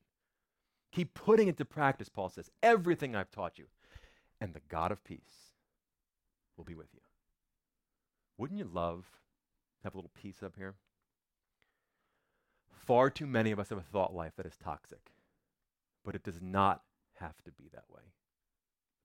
Keep 0.94 1.16
putting 1.16 1.48
it 1.48 1.60
into 1.60 1.66
practice, 1.66 2.08
Paul 2.08 2.30
says, 2.30 2.50
everything 2.64 3.14
I've 3.14 3.30
taught 3.30 3.58
you, 3.58 3.66
and 4.40 4.54
the 4.54 4.62
God 4.70 4.94
of 4.94 5.04
peace 5.04 5.52
will 6.56 6.64
be 6.64 6.74
with 6.74 6.94
you. 6.94 7.02
Wouldn't 8.38 8.58
you 8.58 8.70
love 8.74 9.04
to 9.82 9.84
have 9.84 9.96
a 9.96 9.98
little 9.98 10.12
peace 10.16 10.42
up 10.42 10.54
here? 10.56 10.76
Far 12.72 13.10
too 13.10 13.28
many 13.28 13.52
of 13.52 13.60
us 13.60 13.68
have 13.68 13.80
a 13.80 13.82
thought 13.82 14.16
life 14.16 14.38
that 14.38 14.46
is 14.46 14.56
toxic, 14.56 15.12
but 16.06 16.16
it 16.16 16.24
does 16.24 16.42
not 16.42 16.84
have 17.20 17.36
to 17.44 17.52
be 17.52 17.68
that 17.74 17.90
way. 17.90 18.04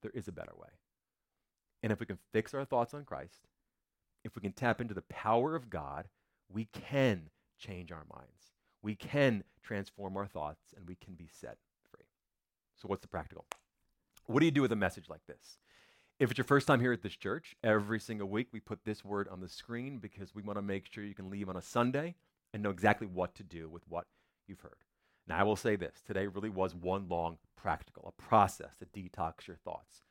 There 0.01 0.11
is 0.13 0.27
a 0.27 0.33
better 0.33 0.53
way. 0.57 0.69
And 1.81 1.91
if 1.91 1.99
we 1.99 2.05
can 2.05 2.19
fix 2.31 2.53
our 2.53 2.65
thoughts 2.65 2.93
on 2.93 3.05
Christ, 3.05 3.47
if 4.23 4.35
we 4.35 4.41
can 4.41 4.51
tap 4.51 4.81
into 4.81 4.93
the 4.93 5.03
power 5.03 5.55
of 5.55 5.69
God, 5.69 6.09
we 6.49 6.65
can 6.65 7.29
change 7.57 7.91
our 7.91 8.05
minds. 8.13 8.53
We 8.81 8.95
can 8.95 9.43
transform 9.61 10.17
our 10.17 10.27
thoughts 10.27 10.73
and 10.75 10.87
we 10.87 10.95
can 10.95 11.13
be 11.13 11.27
set 11.27 11.57
free. 11.91 12.05
So, 12.75 12.87
what's 12.87 13.01
the 13.01 13.07
practical? 13.07 13.45
What 14.25 14.39
do 14.39 14.45
you 14.45 14.51
do 14.51 14.61
with 14.61 14.71
a 14.71 14.77
message 14.77 15.09
like 15.09 15.25
this? 15.27 15.57
If 16.19 16.31
it's 16.31 16.37
your 16.37 16.45
first 16.45 16.67
time 16.67 16.81
here 16.81 16.91
at 16.91 17.01
this 17.01 17.15
church, 17.15 17.55
every 17.63 17.99
single 17.99 18.27
week 18.27 18.47
we 18.51 18.59
put 18.59 18.83
this 18.83 19.05
word 19.05 19.27
on 19.29 19.39
the 19.39 19.47
screen 19.47 19.99
because 19.99 20.35
we 20.35 20.41
want 20.41 20.57
to 20.57 20.61
make 20.61 20.85
sure 20.85 21.03
you 21.03 21.15
can 21.15 21.29
leave 21.29 21.49
on 21.49 21.55
a 21.55 21.61
Sunday 21.61 22.15
and 22.53 22.61
know 22.61 22.71
exactly 22.71 23.07
what 23.07 23.35
to 23.35 23.43
do 23.43 23.69
with 23.69 23.83
what 23.87 24.05
you've 24.47 24.59
heard. 24.59 24.83
Now, 25.29 25.37
I 25.37 25.43
will 25.43 25.55
say 25.55 25.75
this 25.75 26.01
today 26.05 26.25
really 26.25 26.49
was 26.49 26.73
one 26.73 27.07
long 27.07 27.37
practical, 27.55 28.03
a 28.07 28.21
process 28.21 28.71
to 28.79 28.85
detox 28.85 29.47
your 29.47 29.57
thoughts. 29.57 30.01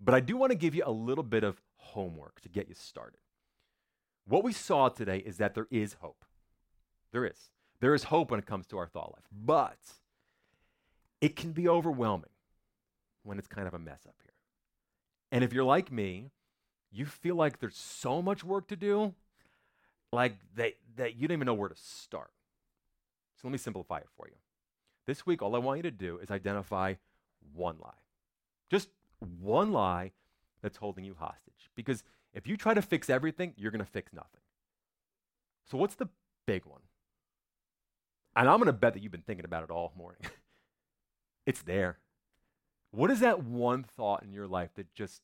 But 0.00 0.14
I 0.14 0.20
do 0.20 0.36
want 0.36 0.50
to 0.50 0.58
give 0.58 0.74
you 0.74 0.82
a 0.84 0.90
little 0.90 1.24
bit 1.24 1.44
of 1.44 1.62
homework 1.76 2.40
to 2.40 2.48
get 2.48 2.68
you 2.68 2.74
started. 2.74 3.20
What 4.26 4.42
we 4.42 4.52
saw 4.52 4.88
today 4.88 5.18
is 5.18 5.36
that 5.36 5.54
there 5.54 5.68
is 5.70 5.94
hope. 6.00 6.24
There 7.12 7.24
is. 7.24 7.50
There 7.80 7.94
is 7.94 8.04
hope 8.04 8.32
when 8.32 8.40
it 8.40 8.46
comes 8.46 8.66
to 8.66 8.78
our 8.78 8.88
thought 8.88 9.12
life. 9.12 9.24
But 9.32 9.78
it 11.20 11.36
can 11.36 11.52
be 11.52 11.68
overwhelming 11.68 12.30
when 13.22 13.38
it's 13.38 13.46
kind 13.46 13.68
of 13.68 13.74
a 13.74 13.78
mess 13.78 14.00
up 14.06 14.16
here. 14.22 14.32
And 15.30 15.44
if 15.44 15.52
you're 15.52 15.64
like 15.64 15.92
me, 15.92 16.30
you 16.90 17.06
feel 17.06 17.36
like 17.36 17.60
there's 17.60 17.76
so 17.76 18.20
much 18.20 18.42
work 18.42 18.66
to 18.68 18.76
do, 18.76 19.14
like 20.12 20.38
that, 20.56 20.74
that 20.96 21.16
you 21.16 21.28
don't 21.28 21.36
even 21.36 21.46
know 21.46 21.54
where 21.54 21.68
to 21.68 21.76
start. 21.76 22.30
So 23.36 23.46
let 23.46 23.52
me 23.52 23.58
simplify 23.58 23.98
it 23.98 24.08
for 24.16 24.26
you. 24.26 24.36
This 25.06 25.24
week, 25.24 25.40
all 25.42 25.54
I 25.54 25.58
want 25.58 25.78
you 25.78 25.82
to 25.84 25.90
do 25.90 26.18
is 26.18 26.30
identify 26.30 26.94
one 27.54 27.76
lie. 27.80 27.90
Just 28.70 28.88
one 29.40 29.72
lie 29.72 30.12
that's 30.62 30.78
holding 30.78 31.04
you 31.04 31.14
hostage. 31.18 31.70
Because 31.74 32.02
if 32.34 32.46
you 32.46 32.56
try 32.56 32.74
to 32.74 32.82
fix 32.82 33.08
everything, 33.08 33.54
you're 33.56 33.70
going 33.70 33.84
to 33.84 33.90
fix 33.90 34.12
nothing. 34.12 34.40
So, 35.70 35.78
what's 35.78 35.94
the 35.94 36.08
big 36.46 36.64
one? 36.64 36.80
And 38.34 38.48
I'm 38.48 38.58
going 38.58 38.66
to 38.66 38.72
bet 38.72 38.94
that 38.94 39.02
you've 39.02 39.12
been 39.12 39.22
thinking 39.22 39.44
about 39.44 39.64
it 39.64 39.70
all 39.70 39.92
morning. 39.96 40.20
it's 41.46 41.62
there. 41.62 41.98
What 42.90 43.10
is 43.10 43.20
that 43.20 43.42
one 43.42 43.82
thought 43.82 44.22
in 44.22 44.32
your 44.32 44.46
life 44.46 44.70
that 44.74 44.92
just 44.94 45.22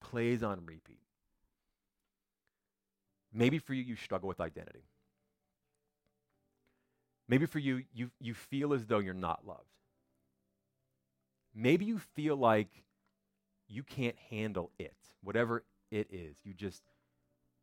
plays 0.00 0.42
on 0.42 0.64
repeat? 0.66 0.98
Maybe 3.32 3.58
for 3.58 3.74
you, 3.74 3.82
you 3.82 3.96
struggle 3.96 4.28
with 4.28 4.40
identity. 4.40 4.84
Maybe 7.30 7.46
for 7.46 7.60
you, 7.60 7.84
you, 7.94 8.10
you 8.20 8.34
feel 8.34 8.72
as 8.72 8.86
though 8.86 8.98
you're 8.98 9.14
not 9.14 9.46
loved. 9.46 9.60
Maybe 11.54 11.84
you 11.84 12.00
feel 12.00 12.34
like 12.34 12.70
you 13.68 13.84
can't 13.84 14.16
handle 14.30 14.72
it, 14.80 14.96
whatever 15.22 15.62
it 15.92 16.08
is. 16.10 16.38
You 16.42 16.54
just, 16.54 16.82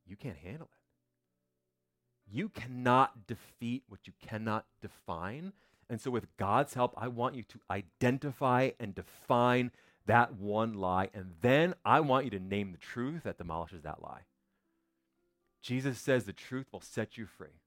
you 0.06 0.16
can't 0.16 0.38
handle 0.38 0.70
it. 0.72 2.34
You 2.34 2.48
cannot 2.48 3.28
defeat 3.28 3.84
what 3.90 4.08
you 4.08 4.14
cannot 4.26 4.66
define. 4.82 5.52
And 5.90 6.00
so, 6.00 6.12
with 6.12 6.28
God's 6.38 6.74
help, 6.74 6.94
I 6.96 7.10
want 7.10 7.36
you 7.36 7.44
to 7.44 7.60
identify 7.70 8.70
and 8.80 8.96
define 8.96 9.72
that 10.06 10.36
one 10.36 10.76
lie. 10.76 11.10
And 11.14 11.34
then 11.42 11.74
I 11.84 12.00
want 12.00 12.24
you 12.24 12.32
to 12.32 12.40
name 12.40 12.72
the 12.72 12.78
truth 12.78 13.24
that 13.24 13.38
demolishes 13.38 13.84
that 13.84 14.02
lie. 14.02 14.22
Jesus 15.62 16.00
says 16.00 16.24
the 16.24 16.32
truth 16.32 16.68
will 16.72 16.80
set 16.80 17.18
you 17.18 17.26
free. 17.26 17.60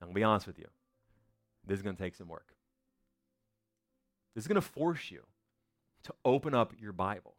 I'm 0.00 0.06
going 0.06 0.14
to 0.14 0.20
be 0.20 0.24
honest 0.24 0.46
with 0.46 0.58
you. 0.60 0.68
This 1.66 1.78
is 1.78 1.82
going 1.82 1.96
to 1.96 2.02
take 2.02 2.14
some 2.14 2.28
work. 2.28 2.54
This 4.34 4.44
is 4.44 4.48
going 4.48 4.60
to 4.60 4.60
force 4.60 5.10
you 5.10 5.22
to 6.04 6.14
open 6.24 6.54
up 6.54 6.72
your 6.78 6.92
Bible. 6.92 7.36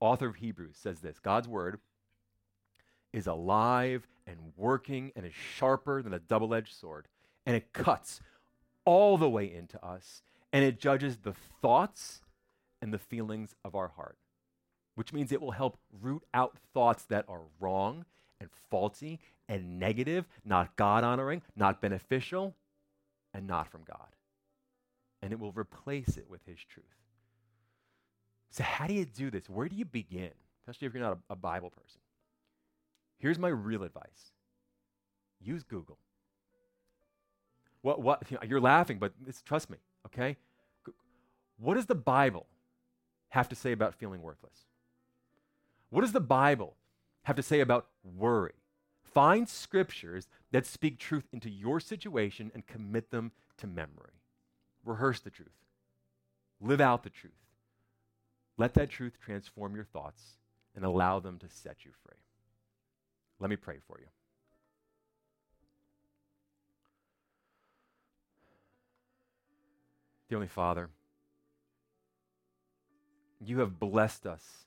Author 0.00 0.28
of 0.28 0.36
Hebrews 0.36 0.76
says 0.76 1.00
this 1.00 1.18
God's 1.18 1.48
word 1.48 1.80
is 3.12 3.26
alive 3.26 4.06
and 4.26 4.36
working 4.56 5.12
and 5.16 5.24
is 5.26 5.34
sharper 5.34 6.02
than 6.02 6.12
a 6.14 6.18
double 6.18 6.54
edged 6.54 6.74
sword, 6.74 7.08
and 7.46 7.56
it 7.56 7.72
cuts 7.72 8.20
all 8.84 9.18
the 9.18 9.28
way 9.28 9.52
into 9.52 9.82
us, 9.84 10.22
and 10.52 10.64
it 10.64 10.78
judges 10.78 11.18
the 11.18 11.34
thoughts 11.60 12.20
and 12.80 12.92
the 12.92 12.98
feelings 12.98 13.54
of 13.64 13.74
our 13.74 13.88
heart, 13.88 14.18
which 14.94 15.12
means 15.12 15.32
it 15.32 15.40
will 15.40 15.52
help 15.52 15.78
root 16.00 16.22
out 16.32 16.56
thoughts 16.72 17.04
that 17.04 17.24
are 17.28 17.42
wrong 17.58 18.04
and 18.40 18.50
faulty 18.70 19.18
and 19.48 19.78
negative, 19.80 20.26
not 20.44 20.76
God 20.76 21.02
honoring, 21.02 21.42
not 21.56 21.80
beneficial, 21.80 22.54
and 23.38 23.46
not 23.46 23.68
from 23.68 23.82
God. 23.86 24.08
And 25.22 25.32
it 25.32 25.38
will 25.38 25.52
replace 25.52 26.16
it 26.16 26.26
with 26.28 26.44
His 26.44 26.58
truth. 26.58 26.84
So, 28.50 28.64
how 28.64 28.88
do 28.88 28.94
you 28.94 29.04
do 29.04 29.30
this? 29.30 29.48
Where 29.48 29.68
do 29.68 29.76
you 29.76 29.84
begin? 29.84 30.30
Especially 30.60 30.88
if 30.88 30.94
you're 30.94 31.02
not 31.02 31.18
a, 31.30 31.34
a 31.34 31.36
Bible 31.36 31.70
person. 31.70 32.00
Here's 33.18 33.38
my 33.38 33.48
real 33.48 33.84
advice 33.84 34.32
use 35.40 35.62
Google. 35.62 35.98
What, 37.82 38.02
what, 38.02 38.28
you 38.28 38.38
you're 38.44 38.60
laughing, 38.60 38.98
but 38.98 39.12
trust 39.44 39.70
me, 39.70 39.76
okay? 40.06 40.36
What 41.60 41.74
does 41.74 41.86
the 41.86 41.94
Bible 41.94 42.46
have 43.28 43.48
to 43.50 43.54
say 43.54 43.70
about 43.70 43.94
feeling 43.94 44.20
worthless? 44.20 44.66
What 45.90 46.00
does 46.00 46.12
the 46.12 46.20
Bible 46.20 46.74
have 47.22 47.36
to 47.36 47.42
say 47.42 47.60
about 47.60 47.86
worry? 48.02 48.54
Find 49.04 49.48
scriptures 49.48 50.26
that 50.50 50.66
speak 50.66 50.98
truth 50.98 51.28
into 51.32 51.50
your 51.50 51.80
situation 51.80 52.50
and 52.54 52.66
commit 52.66 53.10
them 53.10 53.32
to 53.58 53.66
memory. 53.66 54.22
Rehearse 54.84 55.20
the 55.20 55.30
truth, 55.30 55.48
live 56.60 56.80
out 56.80 57.02
the 57.02 57.10
truth. 57.10 57.32
Let 58.56 58.74
that 58.74 58.90
truth 58.90 59.18
transform 59.20 59.74
your 59.74 59.84
thoughts 59.84 60.38
and 60.74 60.84
allow 60.84 61.20
them 61.20 61.38
to 61.38 61.48
set 61.48 61.84
you 61.84 61.92
free. 62.02 62.18
Let 63.38 63.50
me 63.50 63.56
pray 63.56 63.76
for 63.86 63.98
you. 64.00 64.06
Dear 70.28 70.36
Heavenly 70.36 70.48
Father, 70.48 70.90
you 73.40 73.60
have 73.60 73.78
blessed 73.78 74.26
us 74.26 74.66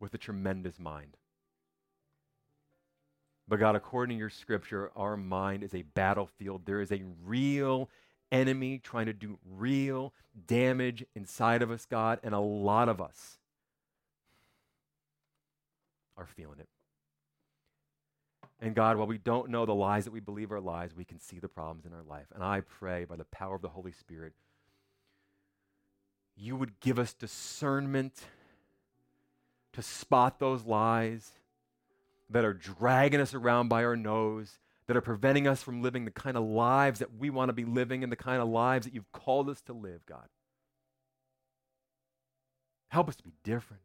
with 0.00 0.14
a 0.14 0.18
tremendous 0.18 0.78
mind. 0.78 1.16
But 3.46 3.58
God, 3.58 3.76
according 3.76 4.16
to 4.16 4.18
your 4.18 4.30
scripture, 4.30 4.90
our 4.96 5.16
mind 5.16 5.62
is 5.62 5.74
a 5.74 5.82
battlefield. 5.82 6.62
There 6.64 6.80
is 6.80 6.90
a 6.90 7.02
real 7.24 7.90
enemy 8.32 8.78
trying 8.78 9.06
to 9.06 9.12
do 9.12 9.38
real 9.56 10.12
damage 10.46 11.04
inside 11.14 11.62
of 11.62 11.70
us, 11.70 11.86
God, 11.86 12.20
and 12.22 12.34
a 12.34 12.40
lot 12.40 12.88
of 12.88 13.00
us 13.00 13.38
are 16.16 16.26
feeling 16.26 16.58
it. 16.58 16.68
And 18.60 18.74
God, 18.74 18.96
while 18.96 19.06
we 19.06 19.18
don't 19.18 19.50
know 19.50 19.66
the 19.66 19.74
lies 19.74 20.04
that 20.04 20.12
we 20.12 20.20
believe 20.20 20.50
are 20.50 20.60
lies, 20.60 20.94
we 20.96 21.04
can 21.04 21.20
see 21.20 21.38
the 21.38 21.48
problems 21.48 21.84
in 21.84 21.92
our 21.92 22.02
life. 22.08 22.26
And 22.34 22.42
I 22.42 22.60
pray 22.60 23.04
by 23.04 23.16
the 23.16 23.24
power 23.24 23.56
of 23.56 23.62
the 23.62 23.68
Holy 23.68 23.92
Spirit, 23.92 24.32
you 26.36 26.56
would 26.56 26.80
give 26.80 26.98
us 26.98 27.12
discernment 27.12 28.14
to 29.74 29.82
spot 29.82 30.38
those 30.38 30.64
lies 30.64 31.32
that 32.30 32.44
are 32.44 32.54
dragging 32.54 33.20
us 33.20 33.34
around 33.34 33.68
by 33.68 33.84
our 33.84 33.96
nose, 33.96 34.58
that 34.86 34.96
are 34.96 35.02
preventing 35.02 35.46
us 35.46 35.62
from 35.62 35.82
living 35.82 36.04
the 36.04 36.10
kind 36.10 36.36
of 36.36 36.44
lives 36.44 36.98
that 36.98 37.16
we 37.18 37.30
want 37.30 37.48
to 37.48 37.52
be 37.52 37.64
living 37.64 38.02
and 38.02 38.12
the 38.12 38.16
kind 38.16 38.40
of 38.40 38.48
lives 38.48 38.86
that 38.86 38.94
you've 38.94 39.12
called 39.12 39.48
us 39.48 39.60
to 39.62 39.72
live, 39.72 40.04
God. 40.06 40.28
Help 42.88 43.08
us 43.08 43.16
to 43.16 43.22
be 43.22 43.32
different. 43.42 43.82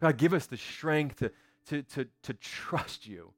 God, 0.00 0.16
give 0.16 0.32
us 0.32 0.46
the 0.46 0.56
strength 0.56 1.16
to, 1.16 1.32
to, 1.68 1.82
to, 1.82 2.06
to 2.22 2.34
trust 2.34 3.06
you, 3.06 3.32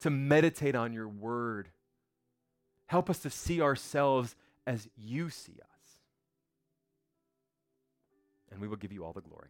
to 0.00 0.10
meditate 0.10 0.74
on 0.74 0.92
your 0.92 1.08
word. 1.08 1.68
Help 2.86 3.08
us 3.08 3.18
to 3.20 3.30
see 3.30 3.62
ourselves 3.62 4.34
as 4.66 4.88
you 4.96 5.30
see 5.30 5.54
us. 5.60 5.68
And 8.50 8.60
we 8.60 8.68
will 8.68 8.76
give 8.76 8.92
you 8.92 9.04
all 9.04 9.12
the 9.12 9.20
glory. 9.20 9.48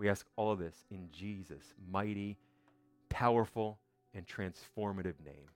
We 0.00 0.08
ask 0.08 0.26
all 0.36 0.50
of 0.50 0.58
this 0.58 0.86
in 0.90 1.10
Jesus' 1.12 1.74
mighty, 1.92 2.38
powerful, 3.10 3.78
and 4.14 4.26
transformative 4.26 5.22
name. 5.22 5.50